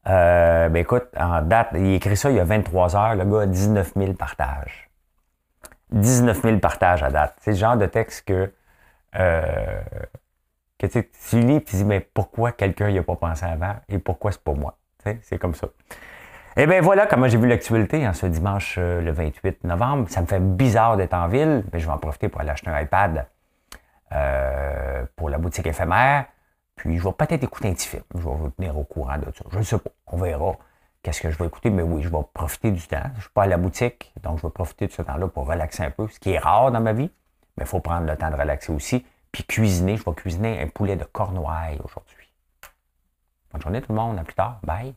Euh, 0.08 0.68
ben 0.68 0.80
écoute, 0.80 1.08
en 1.18 1.42
date, 1.42 1.68
il 1.74 1.94
écrit 1.94 2.16
ça 2.16 2.30
il 2.30 2.36
y 2.36 2.40
a 2.40 2.44
23 2.44 2.96
heures, 2.96 3.14
le 3.14 3.24
gars 3.24 3.42
a 3.42 3.46
19 3.46 3.92
000 3.94 4.12
partages. 4.14 4.88
19 5.90 6.42
000 6.42 6.58
partages 6.58 7.02
à 7.02 7.10
date. 7.10 7.34
C'est 7.40 7.52
le 7.52 7.56
genre 7.56 7.76
de 7.76 7.86
texte 7.86 8.26
que, 8.26 8.52
euh, 9.16 9.80
que 10.78 10.86
tu 10.86 11.02
lis 11.32 11.56
et 11.56 11.64
tu 11.64 11.76
dis, 11.76 11.84
mais 11.84 12.00
pourquoi 12.00 12.52
quelqu'un 12.52 12.90
n'y 12.90 12.98
a 12.98 13.02
pas 13.02 13.16
pensé 13.16 13.44
avant 13.44 13.76
et 13.88 13.98
pourquoi 13.98 14.32
c'est 14.32 14.42
pas 14.42 14.54
moi? 14.54 14.76
C'est 15.22 15.38
comme 15.38 15.54
ça. 15.54 15.68
Et 16.56 16.62
eh 16.62 16.66
bien 16.66 16.80
voilà 16.80 17.06
comment 17.06 17.28
j'ai 17.28 17.38
vu 17.38 17.46
l'actualité 17.46 18.06
en 18.06 18.12
ce 18.12 18.26
dimanche 18.26 18.76
euh, 18.78 19.00
le 19.00 19.12
28 19.12 19.64
novembre. 19.64 20.08
Ça 20.08 20.20
me 20.20 20.26
fait 20.26 20.40
bizarre 20.40 20.96
d'être 20.96 21.14
en 21.14 21.28
ville, 21.28 21.64
mais 21.72 21.78
je 21.78 21.86
vais 21.86 21.92
en 21.92 21.98
profiter 21.98 22.28
pour 22.28 22.40
aller 22.40 22.50
acheter 22.50 22.70
un 22.70 22.80
iPad 22.80 23.26
pour 25.16 25.28
la 25.28 25.36
boutique 25.38 25.66
éphémère. 25.66 26.24
Puis 26.78 26.96
je 26.96 27.04
vais 27.04 27.12
peut-être 27.12 27.44
écouter 27.44 27.68
un 27.68 27.74
petit 27.74 27.88
film. 27.88 28.02
Je 28.14 28.20
vais 28.20 28.34
vous 28.34 28.50
tenir 28.50 28.76
au 28.78 28.84
courant 28.84 29.18
de 29.18 29.24
ça. 29.24 29.44
Je 29.50 29.58
ne 29.58 29.62
sais 29.62 29.78
pas. 29.78 29.90
On 30.06 30.16
verra 30.16 30.56
qu'est-ce 31.02 31.20
que 31.20 31.30
je 31.30 31.38
vais 31.38 31.46
écouter, 31.46 31.70
mais 31.70 31.82
oui, 31.82 32.02
je 32.02 32.08
vais 32.08 32.18
profiter 32.32 32.70
du 32.70 32.86
temps. 32.86 33.02
Je 33.12 33.16
ne 33.16 33.20
suis 33.20 33.30
pas 33.30 33.42
à 33.42 33.46
la 33.46 33.58
boutique, 33.58 34.12
donc 34.22 34.38
je 34.38 34.42
vais 34.46 34.52
profiter 34.52 34.86
de 34.86 34.92
ce 34.92 35.02
temps-là 35.02 35.28
pour 35.28 35.46
relaxer 35.46 35.82
un 35.82 35.90
peu, 35.90 36.08
ce 36.08 36.18
qui 36.18 36.30
est 36.30 36.38
rare 36.38 36.70
dans 36.72 36.80
ma 36.80 36.92
vie, 36.92 37.10
mais 37.56 37.64
il 37.64 37.66
faut 37.66 37.80
prendre 37.80 38.06
le 38.06 38.16
temps 38.16 38.30
de 38.30 38.36
relaxer 38.36 38.72
aussi. 38.72 39.04
Puis 39.32 39.44
cuisiner, 39.44 39.96
je 39.96 40.04
vais 40.04 40.14
cuisiner 40.14 40.60
un 40.60 40.68
poulet 40.68 40.96
de 40.96 41.04
cornouailles 41.04 41.80
aujourd'hui. 41.84 42.32
Bonne 43.52 43.62
journée 43.62 43.82
tout 43.82 43.92
le 43.92 43.98
monde, 43.98 44.18
à 44.18 44.24
plus 44.24 44.34
tard. 44.34 44.60
Bye. 44.62 44.94